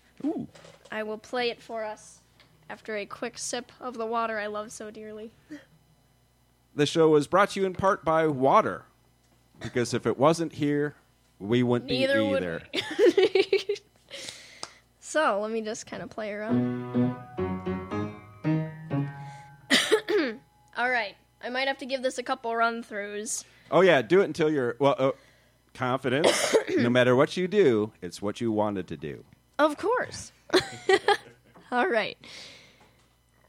[0.90, 2.20] I will play it for us
[2.70, 5.30] after a quick sip of the water I love so dearly.
[6.74, 8.84] the show was brought to you in part by water.
[9.60, 10.94] Because if it wasn't here,
[11.38, 12.62] we wouldn't Neither be either.
[15.00, 17.16] so let me just kind of play around.
[20.76, 21.16] All right.
[21.42, 23.44] I might have to give this a couple run throughs.
[23.70, 24.94] Oh yeah, do it until you're well.
[24.98, 25.10] Uh,
[25.74, 26.54] confidence.
[26.76, 29.24] no matter what you do, it's what you wanted to do.
[29.58, 30.32] Of course.
[31.70, 32.16] All right.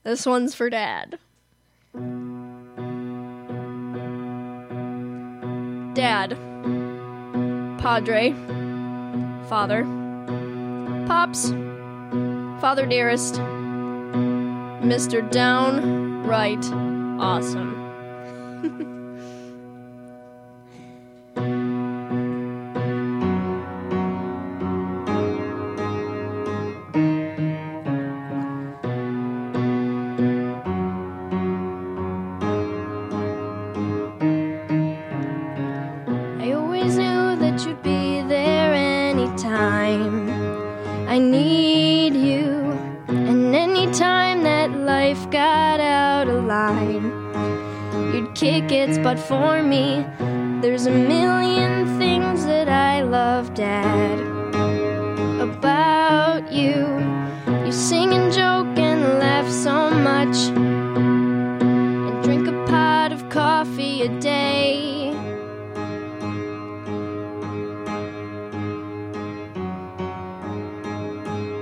[0.03, 1.19] This one's for Dad.
[5.93, 6.37] Dad.
[7.79, 8.33] Padre.
[9.49, 9.83] Father.
[11.07, 11.49] Pops.
[12.61, 13.35] Father dearest.
[14.81, 15.29] Mr.
[15.29, 16.63] Downright
[17.19, 17.75] Awesome.
[48.39, 50.05] kick its for me.
[50.61, 54.17] There's a million things that I love, Dad,
[55.41, 56.87] about you.
[57.65, 64.19] You sing and joke and laugh so much, and drink a pot of coffee a
[64.21, 64.95] day.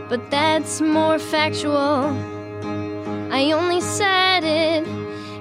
[0.10, 2.16] but that's more factual.
[3.30, 4.77] I only said it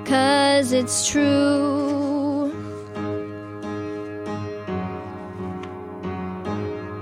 [0.07, 2.53] cause it's true.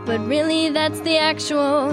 [0.07, 1.91] But really, that's the actual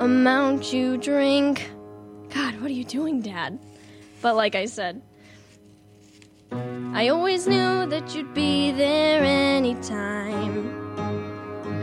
[0.00, 1.70] amount you drink.
[2.30, 3.58] God, what are you doing, Dad?
[4.20, 5.02] But like I said,
[6.94, 10.70] I always knew that you'd be there anytime.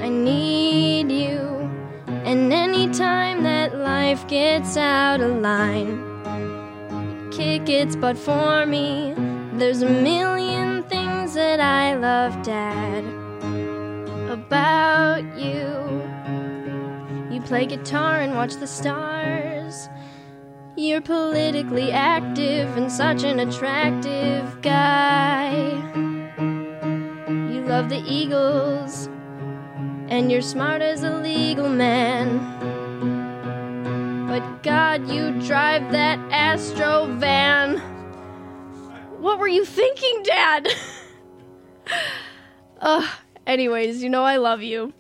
[0.02, 1.61] I need you.
[2.24, 9.14] And anytime that life gets out of line, kick its butt for me.
[9.54, 13.04] There's a million things that I love, Dad,
[14.30, 15.66] about you.
[17.34, 19.90] You play guitar and watch the stars.
[20.76, 25.52] You're politically active and such an attractive guy.
[27.52, 29.10] You love the Eagles
[30.12, 32.38] and you're smart as a legal man.
[34.28, 37.78] But God, you drive that Astro van.
[39.22, 40.68] What were you thinking, Dad?
[42.82, 43.10] Ugh.
[43.48, 44.94] Anyways, you know I love you.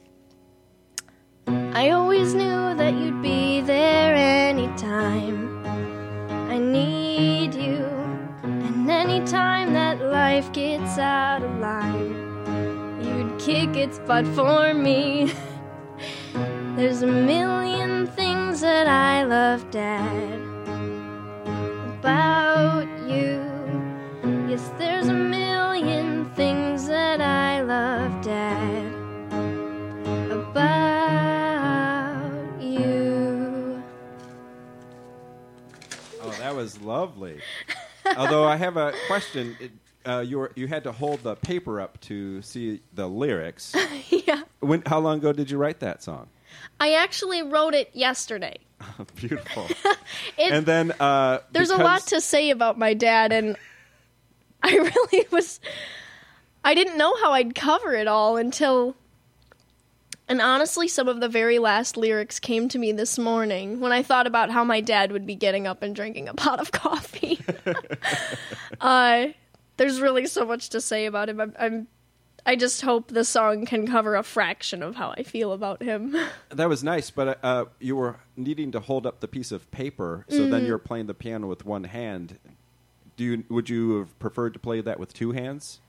[1.47, 5.65] I always knew that you'd be there anytime.
[6.49, 7.85] I need you.
[8.43, 12.30] And anytime that life gets out of line
[13.45, 15.33] kick its butt for me.
[16.75, 20.39] There's a million things that I love, Dad,
[21.99, 23.41] about you.
[24.47, 28.93] Yes, there's a million things that I love, Dad,
[30.31, 31.01] about
[32.61, 33.81] you.
[36.21, 37.41] Oh, that was lovely.
[38.17, 39.57] Although I have a question.
[40.05, 43.75] Uh, you were, you had to hold the paper up to see the lyrics.
[44.09, 44.43] yeah.
[44.59, 44.81] When?
[44.85, 46.27] How long ago did you write that song?
[46.79, 48.57] I actually wrote it yesterday.
[49.15, 49.67] Beautiful.
[50.37, 53.55] It, and then uh, there's a lot to say about my dad and
[54.61, 55.59] i really was
[56.63, 58.95] i didn't know how i'd cover it all until
[60.27, 64.03] and honestly some of the very last lyrics came to me this morning when i
[64.03, 67.39] thought about how my dad would be getting up and drinking a pot of coffee
[68.81, 69.27] uh,
[69.81, 71.87] there's really so much to say about him I'm, I'm
[72.45, 76.15] I just hope the song can cover a fraction of how I feel about him.
[76.49, 80.25] That was nice, but uh, you were needing to hold up the piece of paper,
[80.27, 80.49] so Mm-hmm.
[80.51, 82.39] then you're playing the piano with one hand.
[83.15, 85.81] Do you would you have preferred to play that with two hands?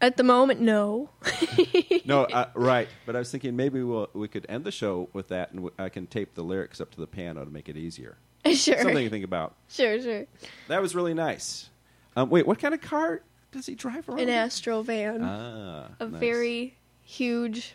[0.00, 1.10] At the moment, no.
[2.04, 2.88] No, uh, right.
[3.06, 5.74] But I was thinking maybe we'll, we could end the show with that, and w-
[5.78, 8.18] I can tape the lyrics up to the piano to make it easier.
[8.44, 8.76] sure.
[8.82, 9.54] Something to think about.
[9.68, 10.24] Sure, sure.
[10.68, 11.70] That was really nice.
[12.16, 14.20] Um, wait, what kind of car does he drive around?
[14.20, 14.34] An in?
[14.34, 15.22] Astro van.
[15.22, 16.20] Ah, a nice.
[16.20, 17.74] very huge.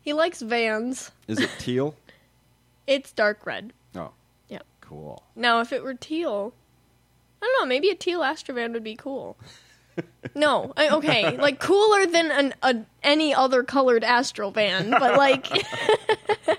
[0.00, 1.10] He likes vans.
[1.26, 1.94] Is it teal?
[2.86, 3.74] It's dark red.
[3.94, 4.12] Oh,
[4.48, 4.64] Yep.
[4.80, 5.22] cool.
[5.36, 6.54] Now, if it were teal,
[7.42, 7.68] I don't know.
[7.68, 9.36] Maybe a teal Astrovan would be cool.
[10.34, 15.46] no, I, okay, like cooler than an a, any other colored Astrovan, but like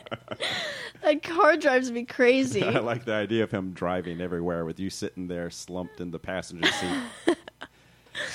[1.09, 2.63] that car drives me crazy.
[2.63, 6.19] I like the idea of him driving everywhere with you sitting there slumped in the
[6.19, 7.37] passenger seat.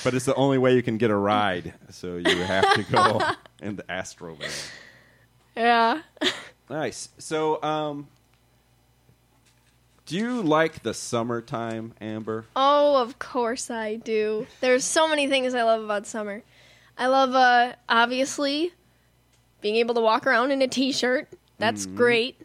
[0.03, 3.21] but it's the only way you can get a ride, so you have to go
[3.61, 4.49] in the Astro van.
[5.55, 6.01] Yeah.
[6.69, 7.09] Nice.
[7.17, 8.07] So, um,
[10.05, 12.45] do you like the summertime, Amber?
[12.55, 14.47] Oh, of course I do.
[14.59, 16.43] There's so many things I love about summer.
[16.97, 18.73] I love, uh, obviously,
[19.61, 21.29] being able to walk around in a t-shirt.
[21.57, 22.44] That's great.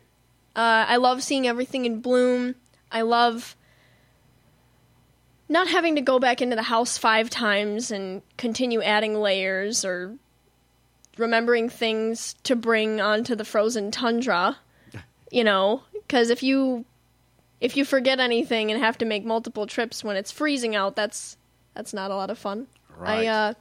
[0.57, 2.57] Uh, I love seeing everything in bloom.
[2.91, 3.57] I love
[5.49, 10.17] not having to go back into the house five times and continue adding layers or
[11.19, 14.59] remembering things to bring onto the frozen tundra.
[15.33, 16.85] You know, because if you
[17.61, 21.37] if you forget anything and have to make multiple trips when it's freezing out, that's
[21.73, 22.67] that's not a lot of fun.
[22.99, 23.27] Right.
[23.27, 23.55] I uh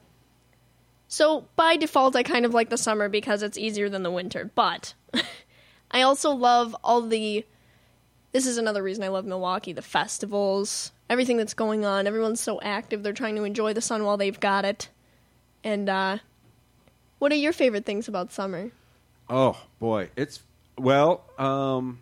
[1.08, 4.50] so by default I kind of like the summer because it's easier than the winter,
[4.56, 4.96] but
[5.92, 7.46] I also love all the
[8.32, 12.06] this is another reason I love Milwaukee, the festivals, everything that's going on.
[12.06, 14.90] Everyone's so active, they're trying to enjoy the sun while they've got it.
[15.64, 16.18] And uh
[17.20, 18.72] what are your favorite things about summer?
[19.30, 20.42] Oh boy, it's
[20.78, 22.00] well, um,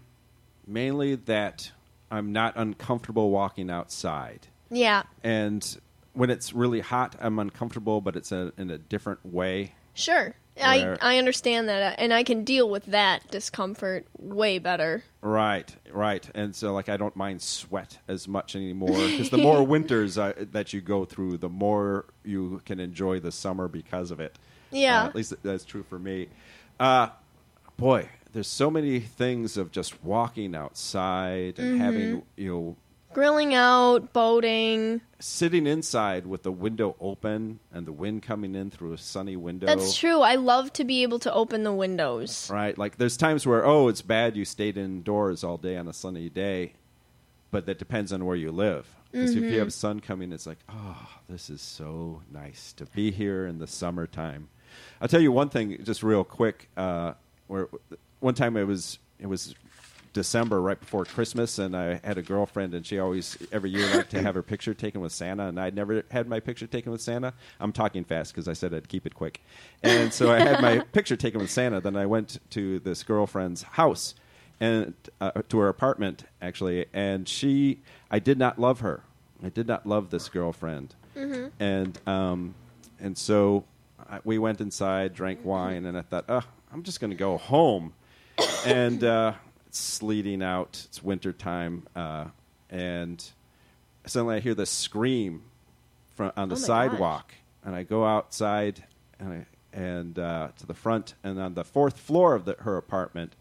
[0.68, 1.72] mainly that
[2.12, 5.78] I'm not uncomfortable walking outside, Yeah, and
[6.14, 9.74] when it's really hot, I'm uncomfortable, but it's a, in a different way.
[9.94, 10.36] Sure.
[10.62, 15.04] I, I understand that, uh, and I can deal with that discomfort way better.
[15.22, 19.64] Right, right, and so like I don't mind sweat as much anymore because the more
[19.64, 24.20] winters uh, that you go through, the more you can enjoy the summer because of
[24.20, 24.38] it.
[24.72, 25.04] Yeah.
[25.04, 26.28] Uh, at least that's true for me.
[26.80, 27.10] Uh,
[27.78, 32.76] boy, there's so many things of just walking outside and having you know
[33.18, 35.02] Grilling out, boating.
[35.18, 39.66] sitting inside with the window open and the wind coming in through a sunny window.
[39.66, 40.22] That's true.
[40.22, 42.48] I love to be able to open the windows.
[42.48, 42.78] Right.
[42.78, 46.30] Like there's times where oh, it's bad you stayed indoors all day on a sunny
[46.30, 46.74] day,
[47.50, 48.88] but that depends on where you live.
[49.12, 53.10] Because if you have sun coming, it's like oh, this is so nice to be
[53.10, 54.48] here in the summertime.
[55.02, 56.70] I'll tell you one thing, just real quick.
[56.78, 57.16] Uh,
[57.48, 57.68] where
[58.20, 59.56] one time it was it was
[60.18, 64.10] December right before Christmas, and I had a girlfriend, and she always every year liked
[64.12, 67.02] to have her picture taken with Santa, and I'd never had my picture taken with
[67.02, 67.36] Santa.
[67.60, 69.42] I'm talking fast because I said I'd keep it quick,
[69.84, 71.80] and so I had my picture taken with Santa.
[71.82, 74.16] Then I went to this girlfriend's house,
[74.60, 79.04] and uh, to her apartment actually, and she, I did not love her.
[79.44, 80.96] I did not love this girlfriend,
[81.60, 82.56] and um,
[83.00, 83.66] and so
[84.10, 86.44] I, we went inside, drank wine, and I thought, oh,
[86.74, 87.94] I'm just going to go home
[88.66, 89.34] and uh,
[89.78, 90.82] it's sleeting out.
[90.86, 92.26] It's winter time, uh,
[92.70, 93.24] and
[94.08, 95.44] suddenly I hear this scream
[96.16, 98.84] from on the Oh sidewalk, and I go outside
[99.20, 99.46] and I,
[99.78, 103.34] and uh, to the front, and on the fourth floor of the, her apartment,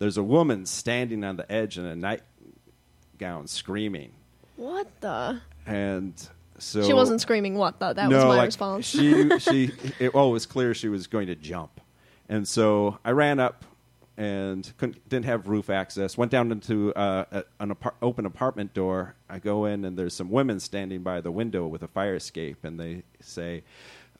[0.00, 4.10] there's a woman standing on the edge in a nightgown, screaming,
[4.56, 5.40] What the?
[5.66, 6.14] and
[6.58, 7.92] so she wasn't screaming what the?
[7.92, 8.86] That no, was my like, response.
[8.86, 11.80] she she it, oh, it was clear she was going to jump,
[12.28, 13.64] and so I ran up
[14.20, 16.18] and couldn't, didn't have roof access.
[16.18, 19.14] Went down into uh, a, an open apartment door.
[19.30, 22.62] I go in and there's some women standing by the window with a fire escape,
[22.62, 23.64] and they say,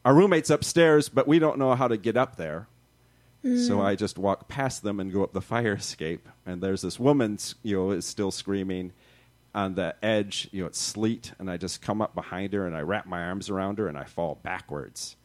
[0.02, 2.66] "Our roommate's upstairs, but we don't know how to get up there."
[3.42, 6.98] So I just walk past them and go up the fire escape, and there's this
[6.98, 8.92] woman, you know, is still screaming
[9.54, 10.48] on the edge.
[10.50, 13.22] You know, it's sleet, and I just come up behind her and I wrap my
[13.24, 15.16] arms around her and I fall backwards,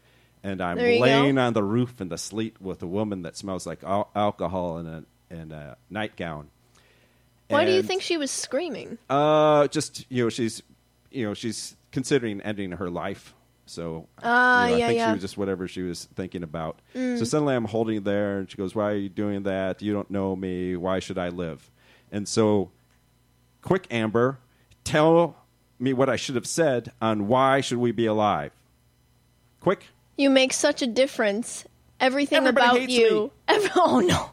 [0.45, 1.41] and I'm laying go.
[1.41, 4.85] on the roof in the sleet with a woman that smells like al- alcohol in
[4.87, 6.49] a in a nightgown.
[7.47, 8.97] Why do you think she was screaming?
[9.09, 10.61] Uh, just you know, she's
[11.11, 13.33] you know she's considering ending her life.
[13.67, 15.07] So Ah, you know, yeah, I think yeah.
[15.07, 16.79] she was just whatever she was thinking about.
[16.93, 19.81] So suddenly I'm holding there, and she goes, "Why are you doing that?
[19.81, 20.75] You don't know me.
[20.75, 21.71] Why should I live?"
[22.11, 22.69] And so,
[23.63, 24.37] quick, Amber,
[24.83, 25.35] tell
[25.79, 28.51] me what I should have said on why should we be alive.
[29.59, 29.87] Quick.
[30.17, 31.65] You make such a difference.
[31.99, 33.31] Everything Everybody about you.
[33.75, 34.29] oh no.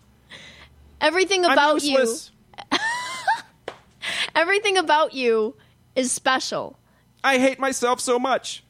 [1.01, 2.17] Everything about you.
[4.35, 5.55] Everything about you
[5.95, 6.79] is special.
[7.25, 8.65] I hate myself so much.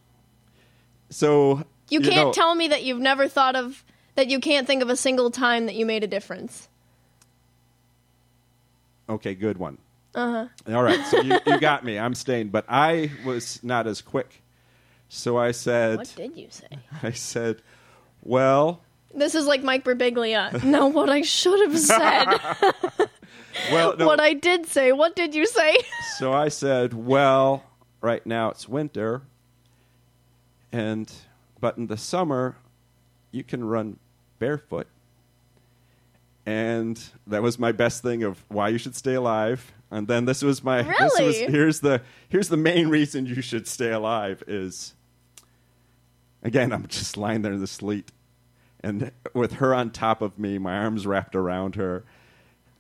[1.11, 3.85] So You can't know, tell me that you've never thought of
[4.15, 6.69] that you can't think of a single time that you made a difference.
[9.09, 9.79] Okay, good one.
[10.15, 10.75] Uh huh.
[10.75, 11.99] All right, so you, you got me.
[11.99, 14.42] I'm staying, but I was not as quick.
[15.15, 16.69] So I said, What did you say?
[17.03, 17.61] I said,
[18.23, 18.81] well,
[19.15, 20.65] This is like Mike Birbiglia.
[20.65, 22.27] no, what I should have said.
[23.71, 24.07] well, no.
[24.07, 24.91] What I did say.
[24.91, 25.77] What did you say?
[26.17, 27.63] so I said, well,
[28.01, 29.21] right now it's winter,
[30.73, 31.13] and
[31.61, 32.57] but in the summer,
[33.33, 33.99] you can run
[34.39, 34.87] barefoot.
[36.47, 39.73] And that was my best thing of why you should stay alive.
[39.91, 41.53] And then this was my this was Really?
[41.53, 42.01] here's the
[42.31, 44.95] here's the main reason you should stay alive is
[46.43, 48.11] again I'm just lying there in the sleet
[48.83, 52.05] and with her on top of me, my arms wrapped around her.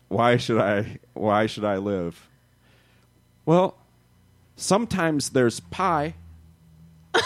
[0.08, 2.28] Why should I why should I live?
[3.46, 3.78] Well,
[4.56, 6.14] sometimes there's pie.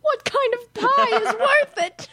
[0.00, 2.08] What kind of pie is worth it?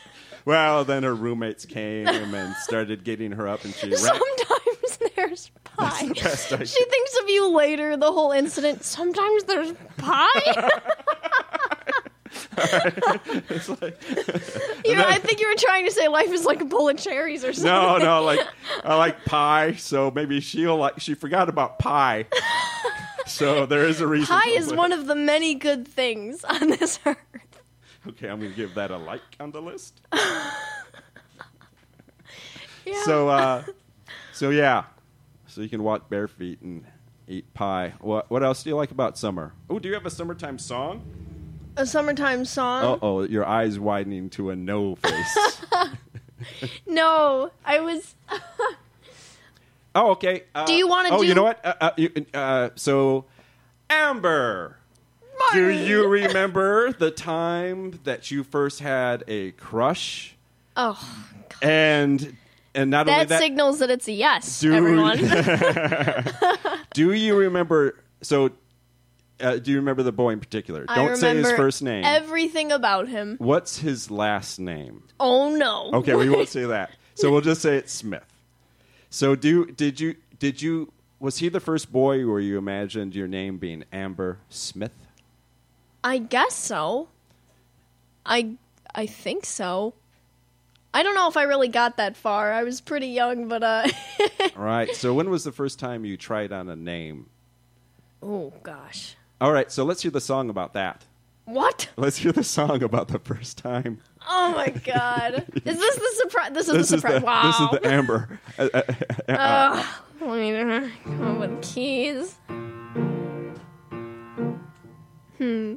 [0.45, 3.97] Well, then her roommates came and started getting her up, and she ran.
[3.97, 6.07] Sometimes there's pie.
[6.07, 8.83] the best I She thinks of you later, the whole incident.
[8.83, 10.69] Sometimes there's pie.
[13.49, 14.01] It's like,
[14.85, 16.97] you know, I think you were trying to say life is like a bowl of
[16.97, 17.71] cherries or something.
[17.71, 18.39] no, no, like
[18.83, 20.99] I like pie, so maybe she'll like.
[20.99, 22.25] She forgot about pie,
[23.25, 24.27] so there is a reason.
[24.27, 27.17] Pie is one of the many good things on this earth.
[28.07, 30.01] Okay, I'm gonna give that a like on the list.
[32.85, 33.03] Yeah.
[33.03, 33.63] So, uh,
[34.33, 34.83] so yeah,
[35.53, 36.85] so you can walk bare feet and
[37.27, 37.93] eat pie.
[37.99, 39.53] What what else do you like about summer?
[39.69, 41.03] Oh, do you have a summertime song?
[41.75, 42.83] a summertime song.
[42.83, 45.61] Uh oh, your eyes widening to a no face.
[46.87, 48.15] No, I was.
[49.95, 50.43] oh, okay.
[50.53, 51.11] Uh, Do you do it?
[51.11, 51.65] Oh, you know what?
[51.65, 53.25] Uh, uh, you, uh, so,
[53.89, 54.77] Amber,
[55.53, 60.35] do you remember the time that you first had a crush?
[60.75, 60.99] Oh,
[61.61, 62.35] And
[62.75, 65.17] and not only that, that, signals that it's a yes, Do- everyone.
[66.93, 67.95] do you remember?
[68.21, 68.51] So,
[69.39, 70.85] uh, do you remember the boy in particular?
[70.87, 72.03] I Don't say his remember first name.
[72.05, 73.35] Everything about him.
[73.39, 75.03] What's his last name?
[75.19, 75.91] Oh no.
[75.93, 76.91] Okay, we won't say that.
[77.15, 78.25] So we'll just say it's Smith.
[79.09, 83.27] So do did you did you was he the first boy where you imagined your
[83.27, 84.95] name being Amber Smith?
[86.03, 87.09] I guess so.
[88.25, 88.55] I
[88.95, 89.93] I think so.
[90.93, 92.51] I don't know if I really got that far.
[92.51, 93.87] I was pretty young, but uh
[94.57, 94.93] All right.
[94.95, 97.29] So when was the first time you tried on a name?
[98.21, 99.15] Oh gosh.
[99.41, 99.71] All right.
[99.71, 101.05] So let's hear the song about that.
[101.45, 101.89] What?
[101.97, 103.99] Let's hear the song about the first time.
[104.29, 105.45] Oh my god.
[105.65, 106.51] is this the surprise?
[106.53, 107.19] This is This the is surprise.
[107.19, 107.43] the wow.
[107.43, 108.39] this is the Amber.
[108.57, 108.81] Uh, uh,
[109.29, 109.33] uh,
[109.81, 109.85] Ugh.
[110.21, 112.35] Let me come up with keys.
[115.37, 115.75] Hmm.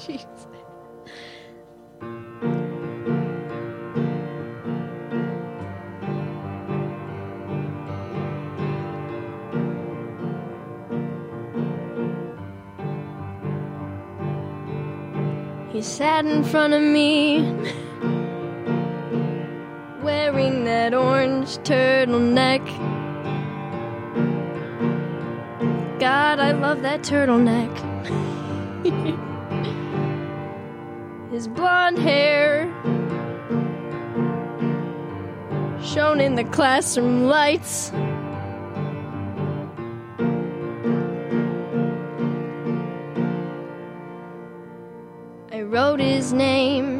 [0.00, 0.26] Jeez.
[15.70, 17.42] He sat in front of me,
[20.02, 22.66] wearing that orange turtleneck.
[26.00, 27.79] God, I love that turtleneck.
[31.40, 32.66] His blonde hair
[35.82, 37.92] shone in the classroom lights.
[45.50, 46.99] I wrote his name.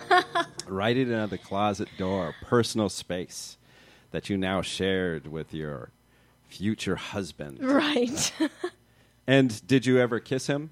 [0.66, 3.56] Write it on the closet door, personal space
[4.10, 5.90] that you now shared with your
[6.48, 7.58] future husband.
[7.62, 8.32] Right.
[9.26, 10.70] And did you ever kiss him?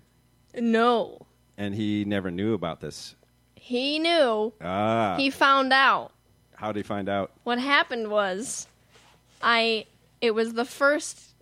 [0.54, 1.26] no.
[1.58, 3.14] And he never knew about this.
[3.54, 4.54] He knew.
[4.62, 6.12] Ah, He found out.
[6.54, 7.32] how did he find out?
[7.44, 8.66] What happened was,
[9.42, 9.84] I.
[10.22, 11.34] It was the first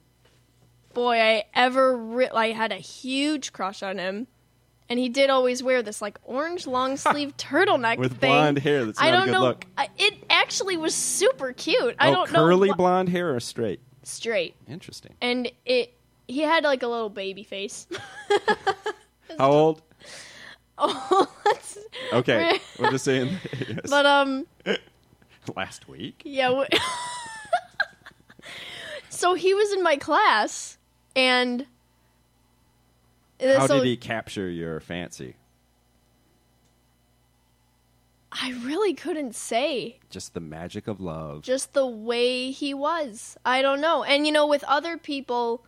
[0.93, 1.97] boy I ever.
[1.97, 4.27] Re- I had a huge crush on him.
[4.89, 8.31] And he did always wear this like orange long sleeve turtleneck With thing.
[8.31, 9.41] blonde hair, that's I not a don't good know.
[9.43, 9.65] look.
[9.79, 11.97] I, it actually was super cute.
[11.99, 12.75] I oh, don't curly know.
[12.75, 13.81] wh- blonde hair or straight?
[14.03, 15.15] straight, Interesting.
[15.23, 15.95] and it.
[16.29, 17.87] He had like a little baby face.
[19.39, 19.83] How old?
[20.77, 21.79] oh, that's,
[22.13, 23.39] Okay, we're just saying.
[23.59, 23.81] yes.
[23.89, 24.47] but um,
[25.57, 26.21] Last week.
[26.27, 26.49] yeah.
[26.49, 26.69] W-
[29.09, 30.77] so he was in my class,
[31.17, 31.67] and
[33.45, 35.37] How so did he capture your fancy?
[38.33, 39.99] I really couldn't say.
[40.11, 41.43] Just the magic of love.
[41.43, 43.37] Just the way he was.
[43.45, 44.03] I don't know.
[44.03, 45.65] And you know, with other people,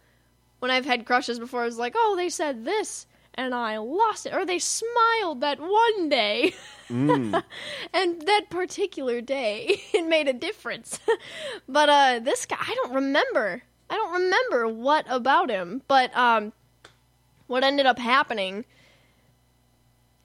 [0.59, 4.27] when I've had crushes before, I was like, oh, they said this, and I lost
[4.27, 4.35] it.
[4.35, 6.55] Or they smiled that one day.
[6.89, 7.43] Mm.
[7.93, 10.99] and that particular day, it made a difference.
[11.68, 13.62] but uh, this guy, I don't remember.
[13.89, 15.83] I don't remember what about him.
[15.87, 16.53] But um,
[17.47, 18.64] what ended up happening.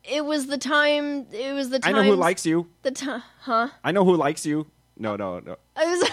[0.03, 1.27] It was the time.
[1.31, 2.67] It was the time I know who likes you.
[2.81, 3.69] the time, huh?
[3.83, 4.67] I know who likes you.
[4.97, 5.57] No, no, no.
[5.77, 6.09] It was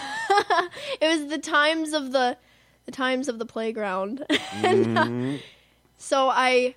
[1.00, 2.36] it was the times of the
[2.84, 4.24] the times of the playground.
[4.52, 5.36] and, uh, Mm-hmm.
[5.96, 6.74] so I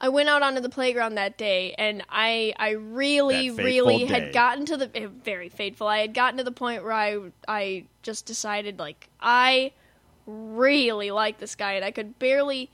[0.00, 4.04] I went out onto the playground that day and I I really really day.
[4.06, 5.86] had gotten to the eh, very fateful.
[5.88, 9.72] I had gotten to the point where I I just decided like I
[10.26, 12.70] really like this guy and I could barely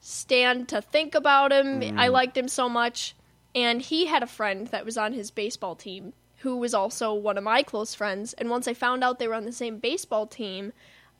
[0.00, 1.82] stand to think about him.
[1.98, 2.12] I Mm.
[2.12, 3.14] liked him so much.
[3.54, 7.36] And he had a friend that was on his baseball team who was also one
[7.36, 8.32] of my close friends.
[8.34, 10.72] And once I found out they were on the same baseball team,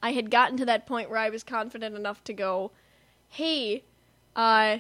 [0.03, 2.71] I had gotten to that point where I was confident enough to go,
[3.29, 3.85] hey,
[4.35, 4.79] uh,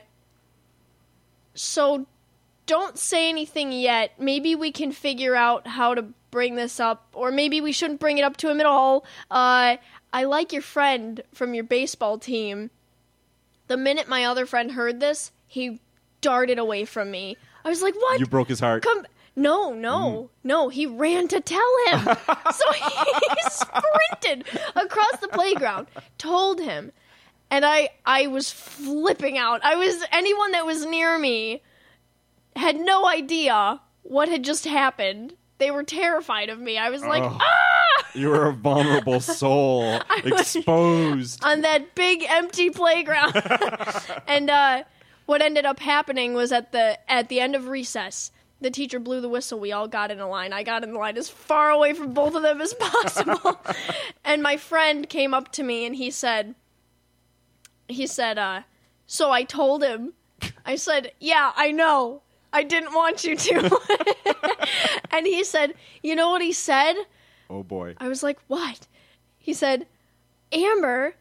[1.55, 2.07] so
[2.67, 4.13] don't say anything yet.
[4.19, 8.17] Maybe we can figure out how to bring this up, or maybe we shouldn't bring
[8.17, 9.05] it up to him at all.
[9.31, 9.77] Uh,
[10.13, 12.71] I like your friend from your baseball team.
[13.71, 15.81] The minute my other friend heard this, he
[16.21, 17.37] darted away from me.
[17.65, 18.19] I was like, "What?
[18.19, 18.83] You broke his heart.
[18.83, 19.07] Come."
[19.37, 20.29] No, no, mm.
[20.43, 20.69] no.
[20.71, 22.01] He ran to tell him.
[22.53, 25.87] so he sprinted across the playground,
[26.19, 26.91] told him,
[27.49, 29.65] and I I was flipping out.
[29.65, 31.63] I was anyone that was near me
[32.57, 35.35] had no idea what had just happened.
[35.61, 36.77] They were terrified of me.
[36.79, 37.39] I was like, Oh.
[37.41, 38.07] ah!
[38.15, 41.45] You were a vulnerable soul, exposed.
[41.45, 43.41] on that big empty playground.
[44.27, 44.83] and uh,
[45.27, 49.21] what ended up happening was at the at the end of recess, the teacher blew
[49.21, 49.61] the whistle.
[49.61, 50.53] We all got in a line.
[50.53, 53.61] I got in the line as far away from both of them as possible.
[54.25, 56.57] and my friend came up to me and he said,
[57.87, 58.63] he said, uh,
[59.07, 60.15] so I told him,
[60.65, 62.23] I said, yeah, I know.
[62.53, 63.81] I didn't want you to.
[65.11, 66.95] and he said, you know what he said?
[67.49, 67.95] Oh boy.
[67.99, 68.87] I was like, what?
[69.39, 69.87] He said,
[70.53, 71.15] Amber,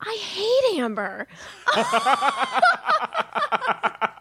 [0.00, 1.26] I hate Amber.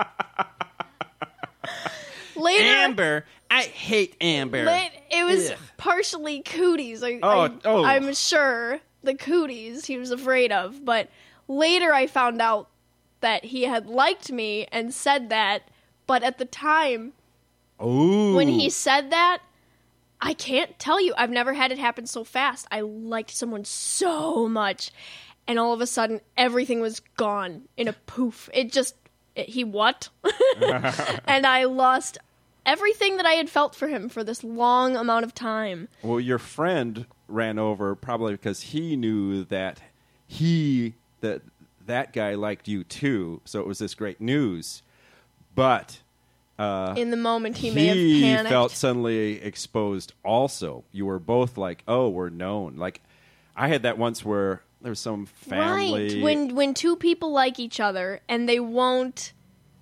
[2.35, 4.63] Later, Amber, I hate Amber.
[4.63, 5.57] la- it was Ugh.
[5.77, 7.03] partially cooties.
[7.03, 7.83] I, Oh, I, oh.
[7.83, 10.85] I'm sure the cooties he was afraid of.
[10.85, 11.09] But
[11.47, 12.69] later, I found out
[13.21, 15.63] that he had liked me and said that.
[16.07, 17.13] But at the time,
[17.83, 18.35] Ooh.
[18.35, 19.39] when he said that,
[20.19, 21.13] I can't tell you.
[21.17, 22.67] I've never had it happen so fast.
[22.71, 24.91] I liked someone so much,
[25.45, 28.49] and all of a sudden, everything was gone in a poof.
[28.53, 28.95] It just
[29.35, 30.09] it, he what?
[31.25, 32.17] and I lost
[32.65, 35.87] everything that I had felt for him for this long amount of time.
[36.01, 39.81] Well, your friend ran over probably because he knew that
[40.25, 41.41] he that
[41.85, 43.41] that guy liked you too.
[43.45, 44.81] So it was this great news.
[45.57, 45.99] But
[46.59, 48.49] uh, In the moment, he, he, may have panicked.
[48.49, 50.13] felt suddenly exposed.
[50.23, 53.01] Also, you were both like, "Oh, we're known." Like
[53.55, 56.15] I had that once where there was some family.
[56.15, 56.23] Right.
[56.23, 59.33] When when two people like each other and they won't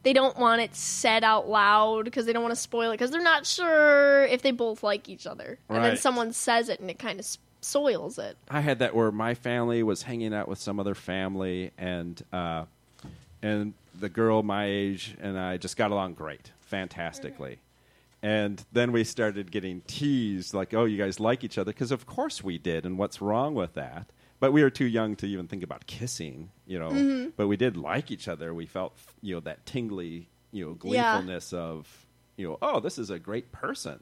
[0.04, 3.12] they don't want it said out loud because they don't want to spoil it because
[3.12, 5.60] they're not sure if they both like each other.
[5.68, 7.28] And then someone says it and it kind of
[7.60, 8.38] soils it.
[8.50, 12.64] I had that where my family was hanging out with some other family, and uh,
[13.42, 17.60] and the girl my age and I just got along great, fantastically.
[18.22, 22.06] And then we started getting teased, like, "Oh, you guys like each other?" Because of
[22.08, 24.10] course we did, and what's wrong with that?
[24.40, 26.90] But we were too young to even think about kissing, you know.
[26.90, 27.30] Mm-hmm.
[27.38, 28.54] But we did like each other.
[28.54, 31.12] We felt, you know, that tingly, you know, Yeah.
[31.14, 34.02] gleefulness of, you know, oh, this is a great person.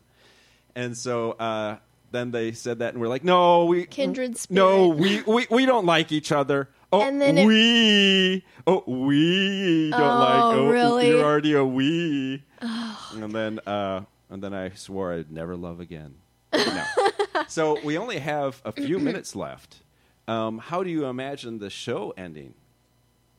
[0.75, 1.77] And so uh,
[2.11, 5.23] then they said that, and we're like, no, we Kindred No, spirit.
[5.27, 6.69] we, we we don't like each other.
[6.93, 10.43] Oh, And then it- we oh we don't Oh, like.
[10.57, 11.07] Oh, really?
[11.09, 12.43] You're already a we.
[12.61, 16.15] And then uh, and then I swore I'd never love again.
[16.53, 16.83] No.
[17.47, 19.77] so we only have a few minutes left.
[20.27, 22.53] Um, how do you imagine the show ending?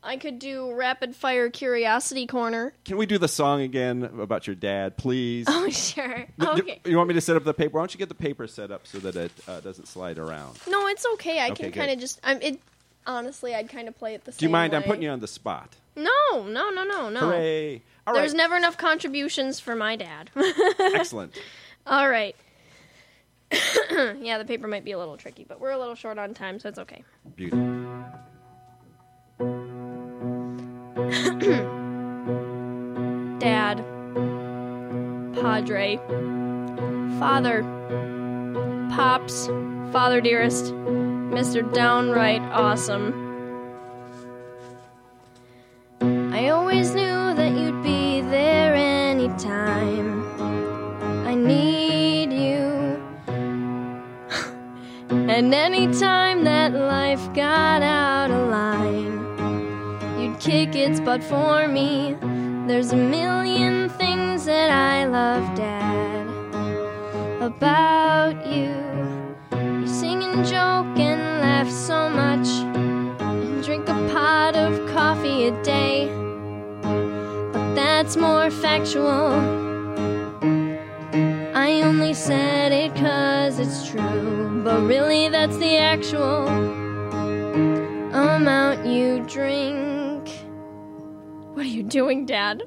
[0.02, 2.74] I could do rapid fire curiosity corner.
[2.84, 5.46] Can we do the song again about your dad, please?
[5.48, 6.26] Oh, sure.
[6.38, 6.78] Okay.
[6.84, 7.78] You want me to set up the paper?
[7.78, 10.58] Why don't you get the paper set up so that it uh, doesn't slide around?
[10.68, 11.40] No, it's okay.
[11.40, 12.20] I Okay, can kind of just.
[12.22, 12.42] I'm.
[12.42, 12.60] It.
[13.06, 14.38] Honestly, I'd kind of play it the same.
[14.38, 14.74] Do you mind?
[14.74, 15.76] I'm putting you on the spot.
[15.96, 17.20] No, no, no, no, no.
[17.20, 17.82] Hooray!
[18.06, 18.20] All right.
[18.20, 20.30] There's never enough contributions for my dad.
[20.78, 21.38] Excellent.
[21.86, 22.34] All right.
[24.20, 26.58] yeah, the paper might be a little tricky, but we're a little short on time,
[26.58, 27.04] so it's okay.
[27.36, 27.84] Beautiful.
[33.38, 33.84] Dad,
[35.34, 35.96] Padre,
[37.18, 37.62] Father,
[38.90, 39.46] Pops,
[39.92, 40.72] Father dearest,
[41.34, 41.60] Mr.
[41.74, 43.12] Downright Awesome.
[46.32, 50.22] I always knew that you'd be there anytime
[51.26, 53.02] I need you.
[55.10, 62.16] and anytime that life got out of line, you'd kick its butt for me.
[62.68, 66.28] There's a million things that I love, Dad,
[67.42, 68.84] about you.
[69.80, 70.83] You sing and joke and
[71.64, 72.48] laugh so much,
[73.20, 76.08] and drink a pot of coffee a day.
[76.82, 79.32] But that's more factual.
[81.54, 86.48] I only said it cause it's true, but really that's the actual
[88.12, 90.28] amount you drink.
[91.54, 92.62] What are you doing, Dad?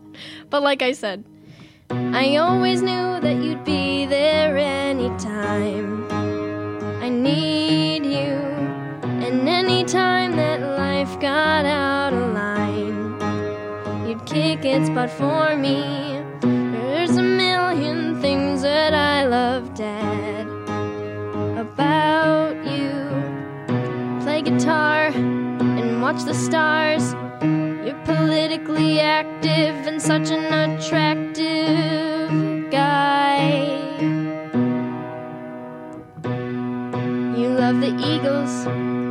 [0.50, 1.24] but like I said,
[1.90, 6.01] I always knew that you'd be there anytime.
[9.94, 16.18] Anytime that life got out of line, you'd kick its butt for me.
[16.40, 20.46] There's a million things that I love, Dad,
[21.58, 22.90] about you.
[24.22, 27.12] Play guitar and watch the stars.
[27.84, 32.30] You're politically active and such an attractive
[32.70, 33.66] guy.
[37.36, 39.01] You love the Eagles.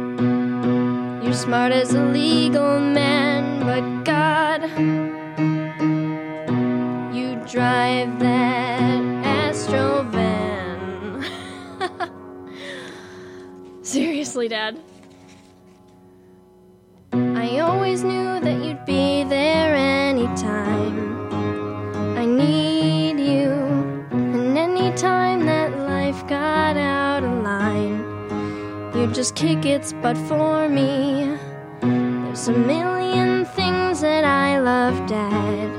[1.42, 4.62] Smart as a legal man, but God,
[7.16, 11.26] you drive that Astro van.
[13.82, 14.80] Seriously, Dad.
[17.12, 21.28] I always knew that you'd be there anytime.
[22.20, 23.50] I need you,
[24.12, 28.06] and anytime that life got out of line,
[28.96, 31.31] you'd just kick its butt for me.
[32.42, 35.70] There's a million things that I love, Dad,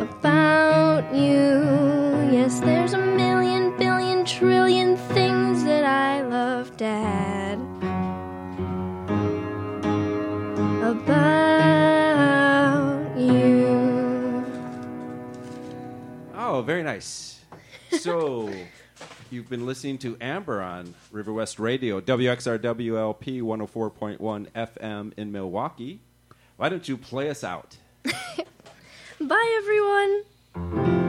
[0.00, 1.66] about you.
[2.30, 7.58] Yes, there's a million, billion, trillion things that I love, Dad
[10.86, 11.58] about
[13.18, 14.44] you.
[16.36, 17.40] Oh, very nice.
[17.98, 18.52] So,
[19.30, 24.18] you've been listening to Amber on River West Radio, WXRWLP 104.1
[24.50, 26.00] FM in Milwaukee.
[26.56, 27.76] Why don't you play us out?
[29.20, 29.60] Bye,
[30.54, 30.99] everyone.